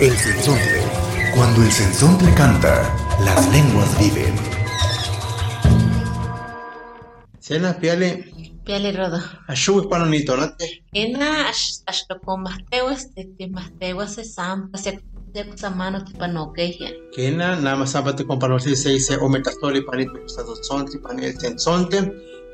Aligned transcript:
El 0.00 0.16
sensontle. 0.16 0.82
Cuando 1.36 1.62
el 1.62 1.70
sensontle 1.70 2.34
canta, 2.34 2.82
las 3.24 3.52
lenguas 3.52 3.96
viven. 3.98 4.34
Sena 7.38 7.78
piale 7.78 8.32
Piali 8.64 8.90
rodo. 8.90 9.18
ashu 9.46 9.88
pano 9.88 10.06
ni 10.06 10.24
tonate. 10.24 10.82
Ena 10.92 11.48
hasta 11.48 12.18
con 12.18 12.42
Mateos, 12.42 13.14
de 13.14 13.30
que 13.38 13.46
Mateos 13.46 14.14
se 14.14 14.24
zampa, 14.24 14.78
se 14.78 15.00
mano 15.76 16.04
te 16.04 16.18
panoqueja. 16.18 16.86
Kena 17.14 17.56
na 17.56 17.76
masamba 17.76 18.16
te 18.16 18.24
comparo 18.24 18.58
si 18.58 18.74
se 18.74 18.90
dice 18.90 19.16
o 19.16 19.28
metastoli 19.28 19.80
panito 19.82 20.18
sonti 20.62 20.98
panel 20.98 21.38
tensonte. 21.38 22.02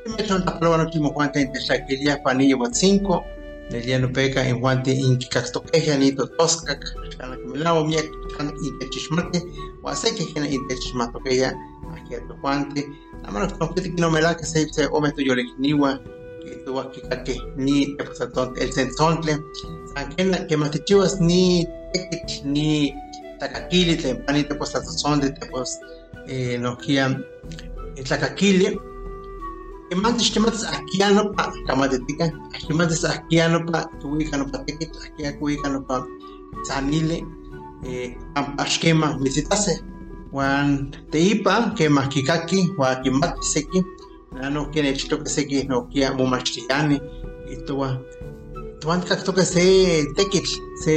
Me 0.07 0.27
chon 0.27 0.45
ta 0.45 0.59
prueba 0.59 0.77
no 0.77 0.91
timo 0.91 1.15
cuanta 1.15 1.41
en 1.41 1.53
shakilia 1.53 2.23
panillo 2.23 2.59
mat 2.59 2.75
5. 3.71 3.73
Neliano 3.73 4.13
peca 4.13 4.47
en 4.47 4.61
guante 4.61 4.91
in 4.93 5.19
kikaksto 5.19 5.63
keja 5.63 5.99
ni 5.99 6.13
to 6.13 6.27
toska 6.39 6.75
kana 7.19 7.37
kimilao 7.37 7.85
miek 7.87 8.11
kana 8.37 8.51
in 8.51 8.79
kechishmate. 8.79 9.43
Wa 9.83 9.95
se 9.95 10.11
que 10.15 10.25
kena 10.33 10.47
in 10.47 10.67
kechishmato 10.69 11.19
keja 11.25 11.55
aquí 11.95 12.15
a 12.15 12.21
tu 12.29 12.35
guante. 12.43 12.85
Na 13.23 13.31
mano 13.31 13.47
no 13.61 13.75
que 13.75 13.89
no 13.99 14.11
me 14.11 14.21
la 14.21 14.37
que 14.37 14.45
se 14.45 14.69
se 14.73 14.87
o 14.87 15.01
meto 15.01 15.23
yo 15.23 15.35
le 15.35 15.45
niwa 15.59 16.01
que 16.43 16.57
tu 16.65 16.73
kikake 16.93 17.37
ni 17.57 17.97
te 17.97 18.05
el 18.61 18.75
tensonte. 18.75 19.39
Sankena 19.95 20.47
que 20.47 20.57
matichivas 20.57 21.21
ni 21.21 21.67
tekit 21.93 22.45
ni 22.45 22.95
tlacakili 23.39 23.97
tlen 23.97 24.25
panito 24.27 24.57
pues 24.59 24.71
tlatzonde 24.73 25.31
te 25.31 25.47
pues 25.51 25.81
eh, 26.29 26.59
nokia 26.59 27.05
tlacakili 28.05 28.79
Kemantis 29.91 30.31
kemantis 30.31 30.63
akiano 30.63 31.35
pa 31.35 31.51
kamatetika, 31.67 32.31
kemantis 32.67 33.03
akiano 33.05 33.59
pa 33.67 33.91
kuikano 33.99 34.47
pa 34.47 34.63
tekit, 34.63 34.95
akia 35.03 35.35
kuikano 35.35 35.83
pa 35.83 36.07
sanile, 36.63 37.27
eh, 37.83 38.15
ashkema 38.59 39.19
visitase. 39.19 39.83
Wan 40.33 40.95
teipa 41.11 41.75
ke 41.75 41.89
makikaki 41.91 42.71
wa 42.79 42.95
kimati 43.03 43.43
seki, 43.43 43.83
nano 44.33 44.71
kene 44.71 44.95
chito 44.95 45.19
ke 45.19 45.29
seki 45.29 45.67
no 45.67 45.91
kia 45.91 46.15
mumashtiani, 46.15 47.03
itoa 47.51 47.99
tuan 48.81 49.03
kakto 49.03 49.33
ke 49.33 49.43
se 49.43 50.07
tekit, 50.17 50.47
se 50.85 50.95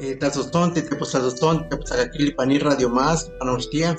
eh, 0.00 0.18
tazostonte, 0.18 0.82
te 0.82 0.96
pues 0.96 1.12
tazostonte, 1.12 1.70
te 1.70 1.76
pues 1.76 1.92
akakili 1.92 2.34
panir 2.34 2.64
radio 2.64 2.88
más, 2.90 3.30
panostia, 3.38 3.96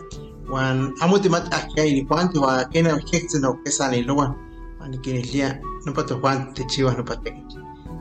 wan 0.49 0.93
amo 1.01 1.19
te 1.19 1.29
mat 1.29 1.47
akia 1.53 1.85
ini 1.85 2.05
kwanti 2.05 2.37
wa 2.39 2.63
kena 2.71 2.99
kekse 3.09 3.39
no 3.39 3.53
kesa 3.63 3.91
ni 3.91 4.03
loa 4.03 4.35
ani 4.81 4.97
kini 5.03 5.23
lia 5.33 5.59
no 5.85 5.93
pa 5.93 6.03
to 6.03 6.19
kwan 6.19 6.53
te 6.53 6.63
chiwa 6.63 6.95
no 6.97 7.03
pa 7.03 7.15
te. 7.15 7.31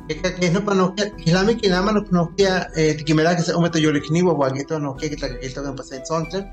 Eka 0.08 0.34
que 0.34 0.50
no 0.50 0.60
pa 0.60 0.74
no 0.74 0.90
que 0.94 1.12
hilame 1.24 1.56
que 1.56 1.68
nama 1.68 1.92
no 1.92 2.04
no 2.10 2.28
que 2.36 2.46
eh 2.76 2.94
te 2.96 3.04
kimera 3.04 3.36
que 3.36 3.42
se 3.42 3.54
ometo 3.54 3.78
yo 3.78 3.92
le 3.92 4.00
kniwa 4.00 4.34
wa 4.34 4.50
que 4.50 4.64
to 4.64 4.78
no 4.78 4.94
que 4.96 5.10
que 5.10 5.16
ta 5.16 5.28
que 5.28 5.48
to 5.48 5.64
en 5.64 5.76
pasen 5.76 6.04
sonte 6.06 6.44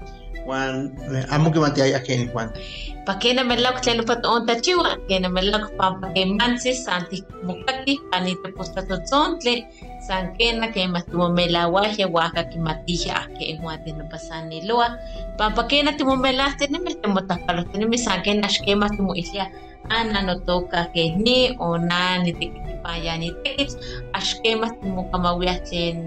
wan 0.45 0.93
amo 1.29 1.51
que 1.51 1.59
mate 1.59 1.81
akia 1.81 2.15
ini 2.15 2.27
kwanti 2.29 2.61
Pa 3.09 3.17
kena 3.17 3.41
melak 3.41 3.81
tlelo 3.81 4.05
pat 4.05 4.21
on 4.25 4.45
ta 4.45 4.53
chiwa, 4.61 4.93
kena 5.09 5.29
melak 5.33 5.73
pa 5.77 5.97
pa 5.97 6.07
ke 6.13 6.29
mansi 6.29 6.77
santi 6.77 7.23
mukaki, 7.41 7.97
panito 8.11 8.53
posta 8.53 8.85
to 8.85 9.01
zontle, 9.09 9.65
san 10.09 10.33
kena 10.33 10.73
ke 10.73 10.89
matumo 10.89 11.29
melawaje 11.37 12.05
waka 12.09 12.41
ki 12.49 12.57
matija 12.57 13.29
ke 13.37 13.43
en 13.53 13.61
huate 13.61 13.93
no 13.93 14.03
pasani 14.09 14.65
loa. 14.65 14.97
Pa 15.37 15.53
pa 15.53 15.63
kena 15.69 15.93
timo 15.97 16.17
melaste 16.17 16.65
ne 16.71 16.81
me 16.81 16.91
temo 17.01 17.21
tapalo, 17.29 17.61
ne 17.77 17.85
me 17.85 17.97
san 18.05 18.25
kena 18.25 18.49
shkema 18.49 18.89
timo 18.89 19.13
isya 19.13 19.45
ana 19.89 20.25
no 20.25 20.33
toka 20.47 20.89
ke 20.93 21.03
ni 21.25 21.53
o 21.61 21.77
na 21.77 22.17
ni 22.23 22.33
te 22.39 22.49
pa 22.83 22.97
ya 23.05 23.13
ni 23.21 23.29
te 23.43 23.69
ashkema 24.17 24.67
timo 24.81 25.01
kamawia 25.13 25.55
tlen 25.67 25.97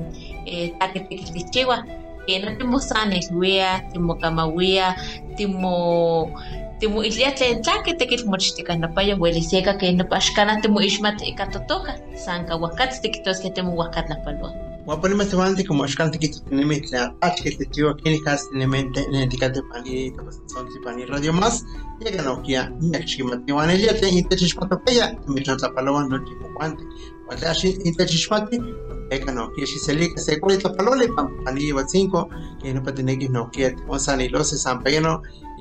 eh 0.51 0.75
take 0.79 1.01
te 1.07 1.15
chiwa. 1.55 1.79
Kena 2.27 2.55
timo 2.59 2.79
sane 2.79 3.19
luea, 3.35 3.83
timo 3.91 4.15
kamawia, 4.15 4.95
timo 5.37 5.75
timu 6.83 7.03
ilia 7.07 7.31
tlen 7.39 7.63
tlaki 7.63 7.95
tekitl 7.95 8.27
mochtika 8.27 8.75
napaya 8.77 9.15
ueli 9.17 9.43
sieka 9.43 9.73
ke 9.79 9.93
napashkana 9.95 10.59
timu 10.63 10.81
ixmat 10.83 11.23
ika 11.23 11.47
totoka 11.55 11.95
san 12.25 12.47
ka 12.47 12.59
wakatl 12.59 12.99
tikitoskeh 13.03 13.55
timu 13.55 13.79
wakat 13.79 14.09
napalua. 14.11 14.51
Wapani 14.87 15.15
masewanti 15.15 15.63
como 15.65 15.85
ashkan 15.85 16.11
tikito 16.11 16.43
teneme 16.51 16.81
tla 16.83 17.15
achke 17.23 17.55
te 17.59 17.65
chiwa 17.71 17.95
kini 17.95 18.19
kas 18.27 18.51
teneme 18.51 18.83
ne 19.13 19.29
tikate 19.31 19.63
pani 19.71 20.11
te 20.11 20.21
pasen 20.27 20.49
sonte 20.49 20.79
pani 20.85 21.07
radio 21.07 21.33
más 21.33 21.63
llega 22.03 22.23
no 22.27 22.37
kia 22.43 22.67
nekshi 22.83 23.23
matiwane 23.23 23.79
lia 23.79 23.95
te 23.95 24.11
inte 24.11 24.35
chishmato 24.37 24.77
peya 24.85 25.15
me 25.29 25.41
chanta 25.41 25.71
palowa 25.71 26.09
no 26.11 26.19
tipo 26.19 26.51
kwante 26.59 26.83
wala 27.31 27.51
ashi 27.51 27.79
inte 27.87 28.07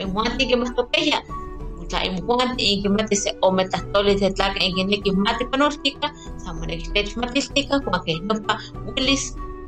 imuanti 0.02 0.48
que 0.48 0.56
más 0.56 0.74
topeya. 0.74 1.22
Tla 1.88 2.04
imuanti 2.04 2.64
inkimati 2.74 3.16
se 3.16 3.30
ome 3.40 3.64
tlahtoli 3.68 4.18
se 4.18 4.30
tlaka 4.30 4.60
inkineki 4.60 5.12
mati 5.12 5.44
panochtika, 5.52 6.12
samoneki 6.44 6.90
techmatistika, 6.92 7.80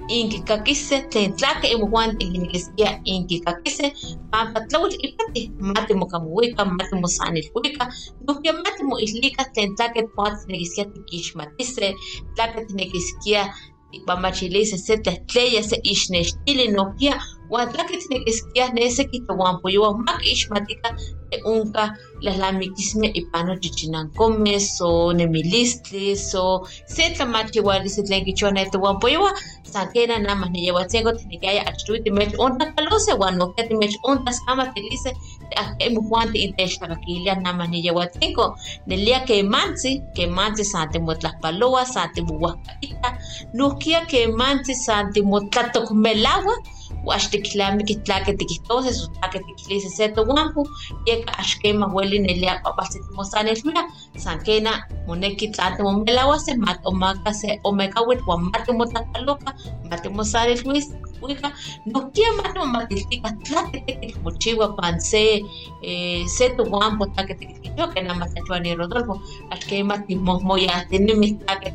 inkikakisej 0.08 1.02
tlen 1.10 1.30
tlakej 1.38 1.72
iwan 1.76 2.10
tikinikiskia 2.18 2.90
inkikakisej 3.04 3.90
panpa 4.30 4.60
tlauil 4.68 4.94
ipatij 5.06 5.46
mati 5.58 5.94
mokamouika 5.94 6.64
mati 6.64 6.94
mosanilkuika 7.02 7.84
nojya 8.26 8.52
mati 8.64 8.82
moilika 8.90 9.42
tlen 9.54 9.70
tlakej 9.76 10.06
poatl 10.16 10.36
tiknekiskia 10.40 10.84
tikixmatisej 10.94 11.92
tlakej 12.34 12.62
tiknekiskia 12.66 13.42
tikmamachilisej 13.90 14.80
se 14.86 14.94
tlehtleya 15.04 15.62
se 15.70 15.76
ixnextili 15.92 16.66
nokya 16.76 17.14
uan 17.50 17.72
tlaka 17.72 17.94
tinekiskia 18.02 18.72
nese 18.72 19.04
kitowanpoyowa 19.10 19.98
mak 19.98 20.20
ixmatika 20.32 20.88
te 21.30 21.36
unka 21.52 21.84
lahlamikismeh 22.24 23.10
ipan 23.20 23.46
nochichinankomeh 23.46 24.60
so 24.60 25.12
nemilistli 25.18 26.16
so 26.30 26.66
se 26.94 27.10
tlamachiualistli 27.14 28.04
tlen 28.06 28.24
kichiua 28.24 28.50
netowanpoyowa 28.50 29.30
san 29.72 29.86
kena 29.92 30.18
namah 30.18 30.50
niyewatzenko 30.50 31.12
tinekiaya 31.12 31.66
achtowi 31.66 32.00
timech 32.04 32.34
ontakalose 32.38 33.12
uan 33.20 33.34
nohkia 33.38 33.64
timech 33.68 33.94
ontaskamatilice 34.02 35.10
imojuan 35.86 36.32
tiintechtlakakilia 36.32 37.34
namah 37.34 37.68
niyewatzenko 37.68 38.44
nelia 38.86 39.20
kemantzi 39.20 40.02
kemantzi 40.14 40.64
san 40.64 40.90
timotlahpaloa 40.92 41.86
san 41.86 42.08
timowahkaita 42.14 43.08
nohkia 43.54 44.00
kemantzi 44.06 44.74
san 44.74 45.12
timotlatokmelaua 45.12 46.54
tlake 48.04 48.32
tikihtosis 48.38 49.04
o 49.04 49.06
tlake 49.14 49.38
tikilisis 49.46 49.96
se 49.96 50.12
yeka 51.06 51.32
axkema 51.38 51.86
ueli 51.94 52.18
nelia 52.18 52.60
papaltzi 52.64 52.98
timosanilhuia 53.08 53.82
san 54.16 54.38
kena 54.44 54.86
moneki 55.06 55.48
tlan 55.48 55.76
timomelauase 55.76 56.54
matomaka 56.56 57.32
se 57.32 57.60
omekawitl 57.64 58.24
uan 58.26 58.40
matimotlahpaloka 58.52 59.54
matimosanilhuis 59.90 60.88
Wika, 61.22 61.52
no 61.84 62.10
quiema 62.12 62.48
no 62.54 62.64
matiltica, 62.64 63.36
tlate 63.44 63.84
que 63.84 64.14
mochiwa 64.22 64.74
pan 64.76 65.00
se, 65.00 65.42
eh, 65.82 66.24
se 66.26 66.48
tu 66.56 66.64
guampo 66.64 67.06
ta 67.14 67.26
que 67.26 67.34
te 67.34 67.60
yo 67.76 67.90
que 67.90 68.02
nada 68.02 68.14
más 68.14 68.32
ni 68.62 68.74
Rodolfo, 68.74 69.20
al 69.50 69.58
que 69.58 69.84
matimos 69.84 70.42
moya, 70.42 70.86
tenemos 70.88 71.38
ta 71.44 71.60
que 71.60 71.70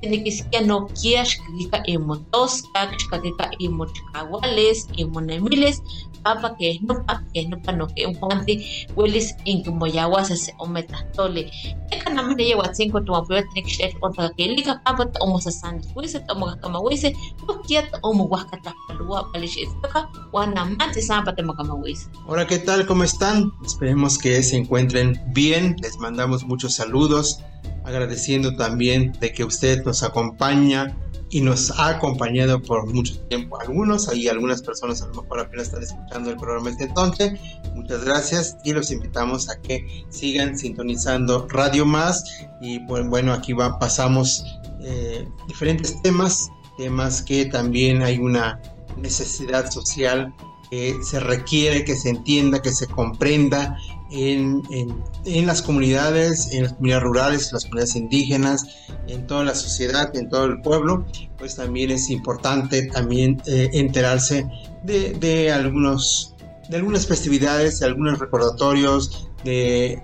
te 0.00 0.08
chiwa 0.08 0.46
e 0.52 0.60
panita 0.60 0.60
postatzoti, 0.60 0.60
sanquena, 0.60 0.60
Tinikiskia 0.60 0.60
no 0.66 0.86
kiash 0.86 1.38
kika 1.58 1.82
imotoska, 1.86 2.86
kika 2.96 3.50
imochkahuales, 3.58 4.88
imonemiles, 4.96 5.82
papa 6.24 6.56
que 6.56 6.80
no 6.82 7.04
pa 7.04 7.22
que 7.32 7.46
no 7.46 7.60
pa 7.60 7.72
no 7.72 7.86
que 7.86 8.06
un 8.06 8.16
ponte 8.16 8.58
hueles 8.96 9.36
en 9.44 9.62
como 9.62 9.86
ya 9.86 10.06
guasa 10.06 10.34
se 10.36 10.52
o 10.58 10.66
metatole 10.66 11.50
e 11.92 11.98
kana 12.02 12.22
me 12.22 12.34
le 12.34 12.44
lleva 12.44 12.74
cinco 12.74 13.04
tu 13.04 13.12
que 13.54 13.70
ser 13.70 13.92
otra 14.00 14.32
que 14.36 14.48
liga 14.48 14.80
papa 14.84 15.04
o 15.20 15.26
mo 15.26 15.38
sasan 15.40 15.80
huese 15.94 16.24
o 16.28 16.34
mo 16.34 16.46
kama 16.62 16.80
huese 16.80 17.12
no 17.46 17.60
quiet 17.62 17.92
o 18.02 18.14
mo 18.14 18.24
guaca 18.24 18.56
ta 18.64 18.72
palua 18.88 19.30
palish 19.32 19.58
estoka 19.58 20.08
wana 20.32 20.64
mate 20.64 21.02
samba 21.02 21.34
te 21.36 21.42
kama 21.42 21.74
huese 21.74 22.08
Hola, 22.26 22.46
¿qué 22.46 22.58
tal? 22.58 22.86
¿Cómo 22.86 23.04
están? 23.04 23.52
Esperemos 23.64 24.16
que 24.16 24.42
se 24.42 24.56
encuentren 24.56 25.20
bien. 25.34 25.76
Les 25.82 25.98
mandamos 25.98 26.44
muchos 26.44 26.74
saludos, 26.74 27.38
agradeciendo 27.84 28.56
también 28.56 29.12
de 29.20 29.32
que 29.32 29.44
usted 29.44 29.84
nos 29.84 30.02
acompaña 30.02 30.96
y 31.30 31.40
nos 31.40 31.70
ha 31.72 31.88
acompañado 31.88 32.62
por 32.62 32.86
mucho 32.92 33.18
tiempo. 33.28 33.60
Algunos, 33.60 34.08
hay 34.08 34.28
algunas 34.28 34.62
personas 34.62 35.02
a 35.02 35.06
lo 35.08 35.22
mejor 35.22 35.40
apenas 35.40 35.66
están 35.66 35.82
escuchando 35.82 36.30
el 36.30 36.36
programa 36.36 36.70
este 36.70 36.84
entonces. 36.84 37.40
Muchas 37.74 38.04
gracias 38.04 38.56
y 38.64 38.72
los 38.72 38.90
invitamos 38.90 39.50
a 39.50 39.60
que 39.60 40.04
sigan 40.10 40.56
sintonizando 40.56 41.48
Radio 41.48 41.86
Más. 41.86 42.24
Y 42.60 42.78
pues, 42.86 43.06
bueno, 43.08 43.32
aquí 43.32 43.52
va, 43.52 43.78
pasamos 43.78 44.44
eh, 44.80 45.26
diferentes 45.48 46.00
temas, 46.02 46.50
temas 46.78 47.22
que 47.22 47.46
también 47.46 48.02
hay 48.02 48.18
una 48.18 48.60
necesidad 48.96 49.70
social 49.70 50.32
que 50.70 50.96
se 51.02 51.20
requiere 51.20 51.84
que 51.84 51.96
se 51.96 52.10
entienda, 52.10 52.62
que 52.62 52.72
se 52.72 52.86
comprenda 52.86 53.76
en, 54.14 55.46
las 55.46 55.62
comunidades, 55.62 56.52
en 56.52 56.64
las 56.64 56.72
comunidades 56.74 57.02
rurales, 57.04 57.46
en 57.46 57.52
las 57.52 57.64
comunidades 57.64 57.96
indígenas, 57.96 58.66
en 59.08 59.26
toda 59.26 59.44
la 59.44 59.54
sociedad, 59.54 60.14
en 60.16 60.28
todo 60.28 60.44
el 60.44 60.60
pueblo, 60.60 61.04
pues 61.38 61.56
también 61.56 61.90
es 61.90 62.10
importante 62.10 62.86
también 62.86 63.42
eh, 63.46 63.70
enterarse 63.72 64.46
de, 64.82 65.12
de, 65.14 65.52
algunos, 65.52 66.34
de 66.68 66.76
algunas 66.76 67.06
festividades, 67.06 67.80
de 67.80 67.86
algunos 67.86 68.18
recordatorios, 68.18 69.28
de, 69.44 70.02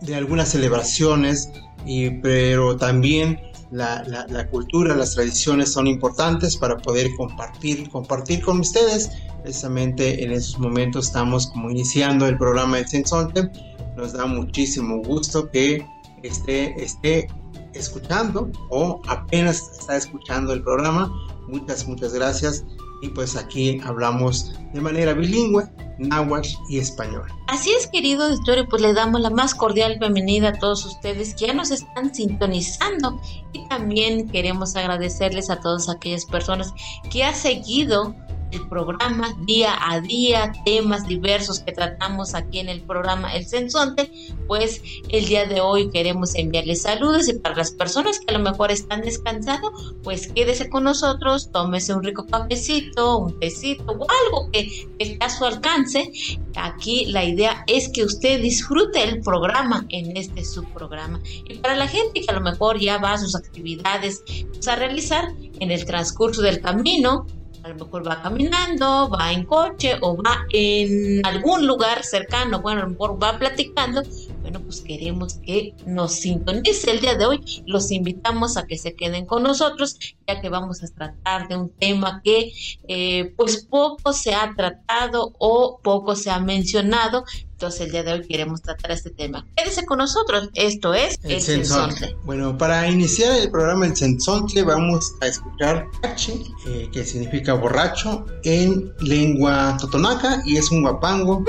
de 0.00 0.14
algunas 0.14 0.48
celebraciones, 0.48 1.50
y, 1.86 2.10
pero 2.10 2.76
también 2.76 3.40
la, 3.74 4.04
la, 4.06 4.24
la, 4.28 4.46
cultura, 4.48 4.94
las 4.94 5.14
tradiciones 5.14 5.72
son 5.72 5.88
importantes 5.88 6.56
para 6.56 6.76
poder 6.76 7.08
compartir, 7.16 7.90
compartir 7.90 8.40
con 8.40 8.60
ustedes. 8.60 9.10
Precisamente 9.42 10.22
en 10.22 10.30
esos 10.30 10.60
momentos 10.60 11.06
estamos 11.06 11.48
como 11.48 11.70
iniciando 11.70 12.28
el 12.28 12.38
programa 12.38 12.76
de 12.76 12.86
Sensonte. 12.86 13.50
Nos 13.96 14.12
da 14.12 14.26
muchísimo 14.26 15.02
gusto 15.02 15.50
que 15.50 15.84
esté, 16.22 16.80
esté 16.82 17.26
escuchando 17.72 18.50
o 18.70 19.02
apenas 19.08 19.72
está 19.76 19.96
escuchando 19.96 20.52
el 20.52 20.62
programa. 20.62 21.12
Muchas, 21.48 21.88
muchas 21.88 22.14
gracias. 22.14 22.64
Y 23.02 23.08
pues 23.08 23.36
aquí 23.36 23.80
hablamos 23.84 24.52
de 24.72 24.80
manera 24.80 25.12
bilingüe, 25.12 25.64
náhuatl 25.98 26.48
y 26.68 26.78
español. 26.78 27.26
Así 27.48 27.70
es, 27.70 27.86
querido 27.86 28.24
auditorio, 28.24 28.68
pues 28.68 28.82
le 28.82 28.94
damos 28.94 29.20
la 29.20 29.30
más 29.30 29.54
cordial 29.54 29.98
bienvenida 29.98 30.48
a 30.48 30.52
todos 30.58 30.84
ustedes 30.84 31.34
que 31.34 31.46
ya 31.46 31.54
nos 31.54 31.70
están 31.70 32.14
sintonizando 32.14 33.20
y 33.52 33.66
también 33.68 34.28
queremos 34.28 34.74
agradecerles 34.76 35.50
a 35.50 35.60
todas 35.60 35.88
aquellas 35.88 36.24
personas 36.24 36.72
que 37.10 37.24
han 37.24 37.34
seguido 37.34 38.14
el 38.54 38.68
programa 38.68 39.36
día 39.44 39.76
a 39.80 40.00
día, 40.00 40.52
temas 40.64 41.06
diversos 41.06 41.60
que 41.60 41.72
tratamos 41.72 42.34
aquí 42.34 42.60
en 42.60 42.68
el 42.68 42.80
programa 42.80 43.34
El 43.34 43.46
Sensonte, 43.46 44.10
pues 44.46 44.80
el 45.08 45.26
día 45.26 45.46
de 45.46 45.60
hoy 45.60 45.90
queremos 45.90 46.34
enviarles 46.34 46.82
saludos 46.82 47.28
y 47.28 47.34
para 47.34 47.56
las 47.56 47.72
personas 47.72 48.20
que 48.20 48.34
a 48.34 48.38
lo 48.38 48.44
mejor 48.44 48.70
están 48.70 49.02
descansando, 49.02 49.72
pues 50.02 50.28
quédese 50.28 50.68
con 50.68 50.84
nosotros, 50.84 51.50
tómese 51.50 51.94
un 51.94 52.02
rico 52.02 52.26
cafecito, 52.26 53.18
un 53.18 53.38
tecito 53.40 53.84
o 53.92 54.06
algo 54.24 54.50
que 54.52 54.88
esté 54.98 55.18
a 55.20 55.30
su 55.30 55.44
alcance. 55.44 56.12
Aquí 56.56 57.06
la 57.06 57.24
idea 57.24 57.64
es 57.66 57.88
que 57.88 58.04
usted 58.04 58.40
disfrute 58.40 59.02
el 59.02 59.20
programa 59.20 59.86
en 59.88 60.16
este 60.16 60.44
subprograma. 60.44 61.20
Y 61.48 61.58
para 61.58 61.74
la 61.74 61.88
gente 61.88 62.20
que 62.20 62.30
a 62.30 62.34
lo 62.34 62.40
mejor 62.40 62.78
ya 62.78 62.98
va 62.98 63.14
a 63.14 63.18
sus 63.18 63.34
actividades 63.34 64.22
a 64.66 64.76
realizar 64.76 65.32
en 65.60 65.70
el 65.70 65.84
transcurso 65.84 66.42
del 66.42 66.60
camino, 66.60 67.26
a 67.64 67.68
lo 67.70 67.76
mejor 67.76 68.06
va 68.06 68.20
caminando, 68.20 69.08
va 69.08 69.32
en 69.32 69.46
coche 69.46 69.96
o 70.02 70.16
va 70.22 70.44
en 70.52 71.24
algún 71.24 71.66
lugar 71.66 72.04
cercano, 72.04 72.60
bueno, 72.60 72.82
a 72.82 72.84
lo 72.84 72.90
mejor 72.90 73.22
va 73.22 73.38
platicando, 73.38 74.02
bueno, 74.42 74.60
pues 74.60 74.82
queremos 74.82 75.38
que 75.42 75.74
nos 75.86 76.12
sintonice 76.12 76.90
el 76.90 77.00
día 77.00 77.14
de 77.14 77.24
hoy. 77.24 77.40
Los 77.64 77.90
invitamos 77.90 78.58
a 78.58 78.66
que 78.66 78.76
se 78.76 78.94
queden 78.94 79.24
con 79.24 79.42
nosotros, 79.42 79.96
ya 80.28 80.42
que 80.42 80.50
vamos 80.50 80.82
a 80.84 80.88
tratar 80.88 81.48
de 81.48 81.56
un 81.56 81.70
tema 81.70 82.20
que 82.22 82.52
eh, 82.86 83.32
pues 83.38 83.64
poco 83.64 84.12
se 84.12 84.34
ha 84.34 84.52
tratado 84.54 85.32
o 85.38 85.80
poco 85.82 86.14
se 86.16 86.30
ha 86.30 86.40
mencionado. 86.40 87.24
Entonces 87.64 87.86
el 87.86 87.92
día 87.92 88.02
de 88.02 88.12
hoy 88.12 88.28
queremos 88.28 88.60
tratar 88.60 88.90
este 88.90 89.08
tema. 89.08 89.46
Quédese 89.56 89.86
con 89.86 89.96
nosotros, 89.96 90.50
esto 90.52 90.92
es 90.92 91.18
El, 91.22 91.32
el 91.32 91.40
Sensontle. 91.40 92.14
Bueno, 92.24 92.58
para 92.58 92.86
iniciar 92.90 93.40
el 93.40 93.50
programa 93.50 93.86
El 93.86 93.96
Sensontle 93.96 94.64
vamos 94.64 95.14
a 95.22 95.28
escuchar 95.28 95.86
H, 96.02 96.34
eh, 96.66 96.90
que 96.92 97.04
significa 97.04 97.54
borracho, 97.54 98.26
en 98.42 98.92
lengua 99.00 99.78
totonaca 99.80 100.42
y 100.44 100.58
es 100.58 100.70
un 100.70 100.82
guapango. 100.82 101.42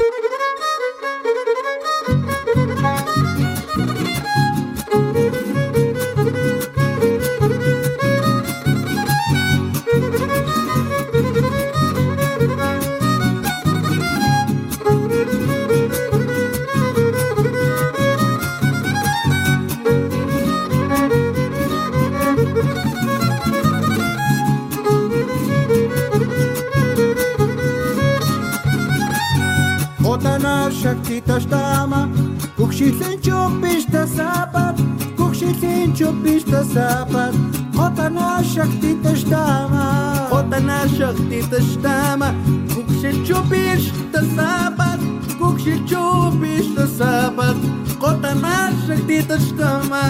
titaxtama 31.16 32.10
Kuxilin 32.58 33.22
chupista 33.22 34.06
zapat 34.06 34.76
Kuxilin 35.18 35.94
chupista 35.94 36.64
zapat 36.64 37.36
Otana 37.78 38.44
xaktitaxtama 38.54 39.86
Otana 40.32 40.80
xaktitaxtama 40.98 42.28
Kuxil 42.76 43.18
kukshin 43.28 44.26
zapat 44.36 45.00
Kuxil 45.40 45.80
chupista 45.90 46.86
zapat 47.00 47.58
Otana 48.02 48.56
xaktitaxtama 48.88 50.04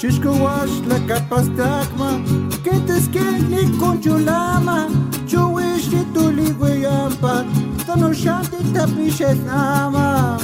Chishko 0.00 0.32
wash 0.44 0.76
la 0.88 0.98
kapastakma 1.08 2.10
Ketes 2.64 3.08
kenik 3.14 3.70
konchulama 3.80 4.88
Chuwish 5.28 5.88
tituligwe 5.90 6.70
yampat 6.84 7.65
Ono 7.96 8.12
Shanti 8.12 8.60
Tapi 8.76 9.08
Shet 9.08 9.40
Nama 9.48 10.36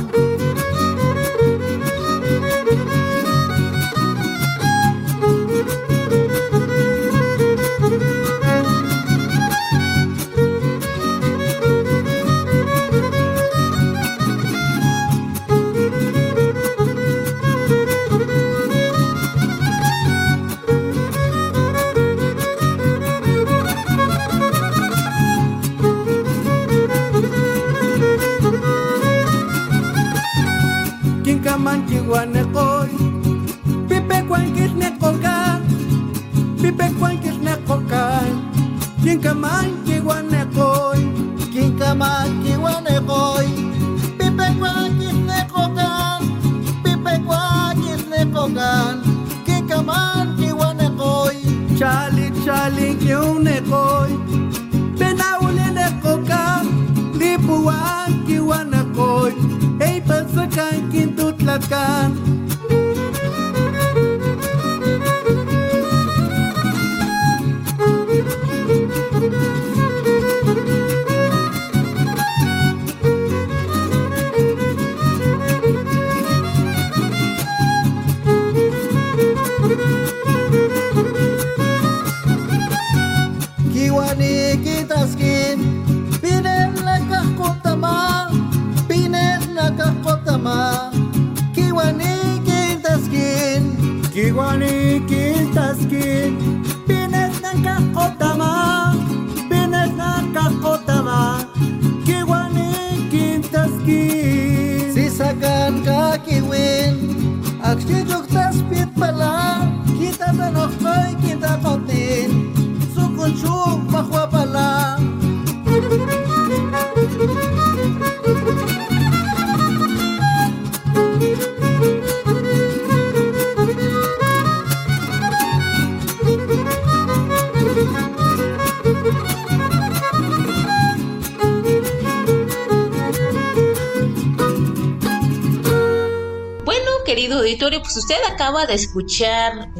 usted 137.96 138.16
acaba 138.30 138.66
de 138.66 138.74
escuchar 138.74 139.70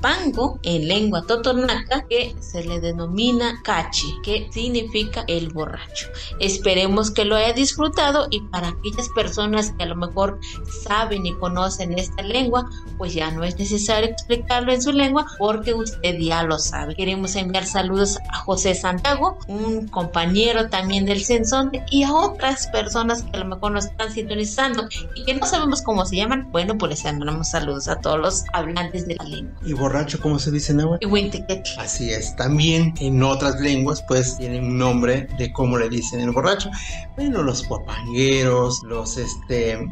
guapango 0.00 0.58
en 0.62 0.88
lengua 0.88 1.22
totonaca 1.26 2.06
que 2.08 2.34
se 2.40 2.64
le 2.64 2.80
denomina 2.80 3.60
cachi, 3.62 4.06
que 4.22 4.48
significa 4.50 5.24
el 5.28 5.50
borracho. 5.50 6.08
Esperemos 6.40 7.10
que 7.10 7.24
lo 7.24 7.36
haya 7.36 7.52
disfrutado 7.52 8.26
y 8.30 8.40
para 8.48 8.68
aquellas 8.68 9.08
personas 9.10 9.72
que 9.72 9.84
a 9.84 9.86
lo 9.86 9.96
mejor 9.96 10.40
saben 10.86 11.26
y 11.26 11.34
conocen 11.34 11.98
esta 11.98 12.22
lengua, 12.22 12.68
pues 12.98 13.14
ya 13.14 13.30
no 13.30 13.44
es 13.44 13.58
necesario 13.58 14.08
explicarlo 14.10 14.72
en 14.72 14.82
su 14.82 14.92
lengua 14.92 15.26
porque 15.38 15.74
usted 15.74 16.18
ya 16.18 16.42
lo 16.42 16.58
sabe. 16.58 16.94
Queremos 16.94 17.36
enviar 17.36 17.66
saludos 17.66 18.18
a 18.30 18.38
José 18.38 18.74
Santiago, 18.74 19.38
un 19.48 19.88
compañero 19.88 20.68
también 20.68 21.04
del 21.04 21.22
Censón 21.24 21.70
y 21.90 22.04
a 22.04 22.12
otras 22.12 22.68
personas 22.68 23.22
que 23.22 23.36
a 23.36 23.40
lo 23.40 23.46
mejor 23.46 23.72
nos 23.72 23.86
están 23.86 24.12
sintonizando 24.12 24.88
y 25.14 25.24
que 25.24 25.34
no 25.34 25.46
sabemos 25.46 25.82
cómo 25.82 26.06
se 26.06 26.16
llaman. 26.16 26.50
Bueno, 26.50 26.78
pues 26.78 26.90
les 26.90 27.04
enviamos 27.04 27.50
saludos 27.50 27.88
a 27.88 27.96
todos 28.00 28.18
los 28.18 28.44
hablantes 28.52 29.06
de 29.06 29.16
la 29.16 29.24
lengua. 29.24 29.54
Borracho, 29.90 30.20
¿cómo 30.20 30.38
se 30.38 30.52
dice 30.52 30.70
en 30.70 31.10
Huintequetl. 31.10 31.80
Así 31.80 32.10
es, 32.10 32.36
también 32.36 32.94
en 33.00 33.20
otras 33.24 33.60
lenguas 33.60 34.04
pues 34.06 34.36
tienen 34.36 34.64
un 34.64 34.78
nombre 34.78 35.26
de 35.36 35.52
cómo 35.52 35.76
le 35.78 35.88
dicen 35.88 36.20
el 36.20 36.30
borracho. 36.30 36.70
Bueno, 37.16 37.42
los 37.42 37.66
guapangueros, 37.66 38.84
los 38.84 39.16
este, 39.16 39.72
eh, 39.72 39.88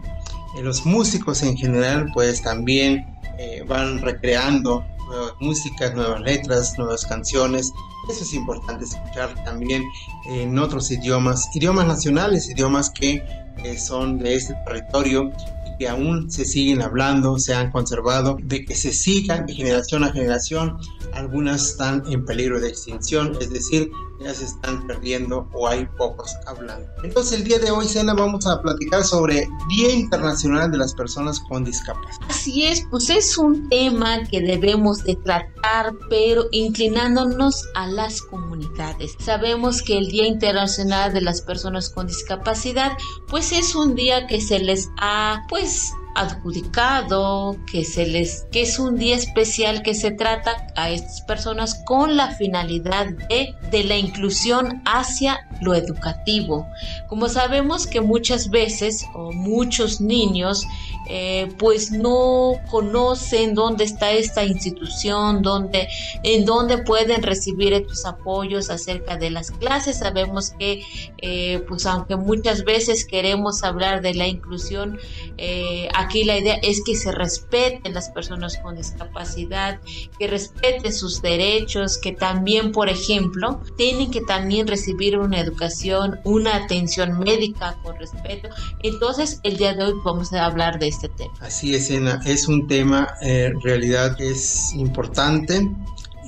los 0.62 0.86
músicos 0.86 1.42
en 1.42 1.56
general 1.56 2.12
pues 2.14 2.40
también 2.42 3.12
eh, 3.38 3.64
van 3.66 3.98
recreando 3.98 4.86
nuevas 5.08 5.32
músicas, 5.40 5.92
nuevas 5.96 6.20
letras, 6.20 6.78
nuevas 6.78 7.04
canciones. 7.04 7.72
Eso 8.08 8.22
es 8.22 8.34
importante 8.34 8.84
escuchar 8.84 9.34
también 9.44 9.82
en 10.28 10.56
otros 10.60 10.92
idiomas, 10.92 11.48
idiomas 11.56 11.88
nacionales, 11.88 12.48
idiomas 12.48 12.88
que 12.88 13.24
eh, 13.64 13.76
son 13.76 14.20
de 14.20 14.36
este 14.36 14.54
territorio 14.64 15.32
que 15.78 15.88
aún 15.88 16.30
se 16.30 16.44
siguen 16.44 16.82
hablando, 16.82 17.38
se 17.38 17.54
han 17.54 17.70
conservado, 17.70 18.36
de 18.42 18.64
que 18.64 18.74
se 18.74 18.92
sigan 18.92 19.46
de 19.46 19.54
generación 19.54 20.04
a 20.04 20.12
generación. 20.12 20.78
Algunas 21.12 21.70
están 21.70 22.02
en 22.10 22.24
peligro 22.24 22.60
de 22.60 22.68
extinción, 22.68 23.36
es 23.40 23.50
decir, 23.50 23.90
ya 24.20 24.34
se 24.34 24.44
están 24.44 24.86
perdiendo 24.86 25.48
o 25.52 25.68
hay 25.68 25.86
pocos 25.96 26.34
hablando. 26.46 26.88
Entonces 27.02 27.38
el 27.38 27.44
día 27.44 27.58
de 27.58 27.70
hoy, 27.70 27.86
Sena, 27.86 28.14
vamos 28.14 28.46
a 28.46 28.60
platicar 28.60 29.04
sobre 29.04 29.48
Día 29.68 29.90
Internacional 29.92 30.70
de 30.70 30.78
las 30.78 30.94
Personas 30.94 31.40
con 31.40 31.64
Discapacidad. 31.64 32.26
Así 32.28 32.64
es, 32.64 32.84
pues 32.90 33.10
es 33.10 33.38
un 33.38 33.68
tema 33.68 34.24
que 34.24 34.40
debemos 34.40 35.04
de 35.04 35.16
tratar, 35.16 35.94
pero 36.10 36.46
inclinándonos 36.50 37.64
a 37.74 37.86
las 37.86 38.20
comunidades. 38.22 39.14
Sabemos 39.20 39.82
que 39.82 39.98
el 39.98 40.08
Día 40.08 40.26
Internacional 40.26 41.12
de 41.12 41.20
las 41.20 41.40
Personas 41.40 41.88
con 41.88 42.06
Discapacidad, 42.06 42.92
pues 43.28 43.52
es 43.52 43.74
un 43.74 43.94
día 43.94 44.26
que 44.26 44.40
se 44.40 44.58
les 44.58 44.88
ha, 44.98 45.44
pues, 45.48 45.67
Yes. 45.68 46.07
Adjudicado, 46.18 47.56
que 47.70 47.84
se 47.84 48.06
les 48.06 48.46
que 48.50 48.62
es 48.62 48.78
un 48.78 48.96
día 48.96 49.16
especial 49.16 49.82
que 49.82 49.94
se 49.94 50.10
trata 50.10 50.66
a 50.76 50.90
estas 50.90 51.20
personas 51.22 51.80
con 51.86 52.16
la 52.16 52.32
finalidad 52.32 53.06
de, 53.28 53.54
de 53.70 53.84
la 53.84 53.96
inclusión 53.96 54.82
hacia 54.84 55.48
lo 55.60 55.74
educativo. 55.74 56.66
Como 57.08 57.28
sabemos 57.28 57.86
que 57.86 58.00
muchas 58.00 58.50
veces 58.50 59.06
o 59.14 59.32
muchos 59.32 60.00
niños 60.00 60.66
eh, 61.10 61.48
pues 61.58 61.90
no 61.90 62.52
conocen 62.70 63.54
dónde 63.54 63.84
está 63.84 64.12
esta 64.12 64.44
institución, 64.44 65.40
dónde, 65.40 65.88
en 66.22 66.44
dónde 66.44 66.78
pueden 66.78 67.22
recibir 67.22 67.72
estos 67.72 68.04
apoyos 68.04 68.68
acerca 68.68 69.16
de 69.16 69.30
las 69.30 69.50
clases. 69.50 70.00
Sabemos 70.00 70.50
que 70.58 70.82
eh, 71.22 71.64
pues 71.66 71.86
aunque 71.86 72.16
muchas 72.16 72.62
veces 72.64 73.06
queremos 73.06 73.62
hablar 73.62 74.02
de 74.02 74.12
la 74.14 74.26
inclusión, 74.26 74.98
eh, 75.38 75.88
aquí 76.08 76.24
la 76.24 76.38
idea 76.38 76.54
es 76.62 76.82
que 76.84 76.96
se 76.96 77.12
respeten 77.12 77.92
las 77.92 78.08
personas 78.08 78.56
con 78.58 78.76
discapacidad, 78.76 79.78
que 80.18 80.26
respeten 80.26 80.92
sus 80.92 81.20
derechos, 81.20 81.98
que 81.98 82.12
también, 82.12 82.72
por 82.72 82.88
ejemplo, 82.88 83.60
tienen 83.76 84.10
que 84.10 84.22
también 84.22 84.66
recibir 84.66 85.18
una 85.18 85.38
educación, 85.38 86.18
una 86.24 86.56
atención 86.56 87.18
médica 87.18 87.76
con 87.82 87.96
respeto. 87.98 88.48
Entonces, 88.82 89.40
el 89.42 89.58
día 89.58 89.74
de 89.74 89.84
hoy 89.84 89.94
vamos 90.04 90.32
a 90.32 90.46
hablar 90.46 90.78
de 90.78 90.88
este 90.88 91.08
tema. 91.10 91.34
Así 91.40 91.74
es, 91.74 91.90
Ena, 91.90 92.20
es 92.24 92.48
un 92.48 92.66
tema 92.66 93.14
eh, 93.22 93.50
en 93.52 93.60
realidad 93.60 94.16
que 94.16 94.30
es 94.30 94.72
importante 94.74 95.68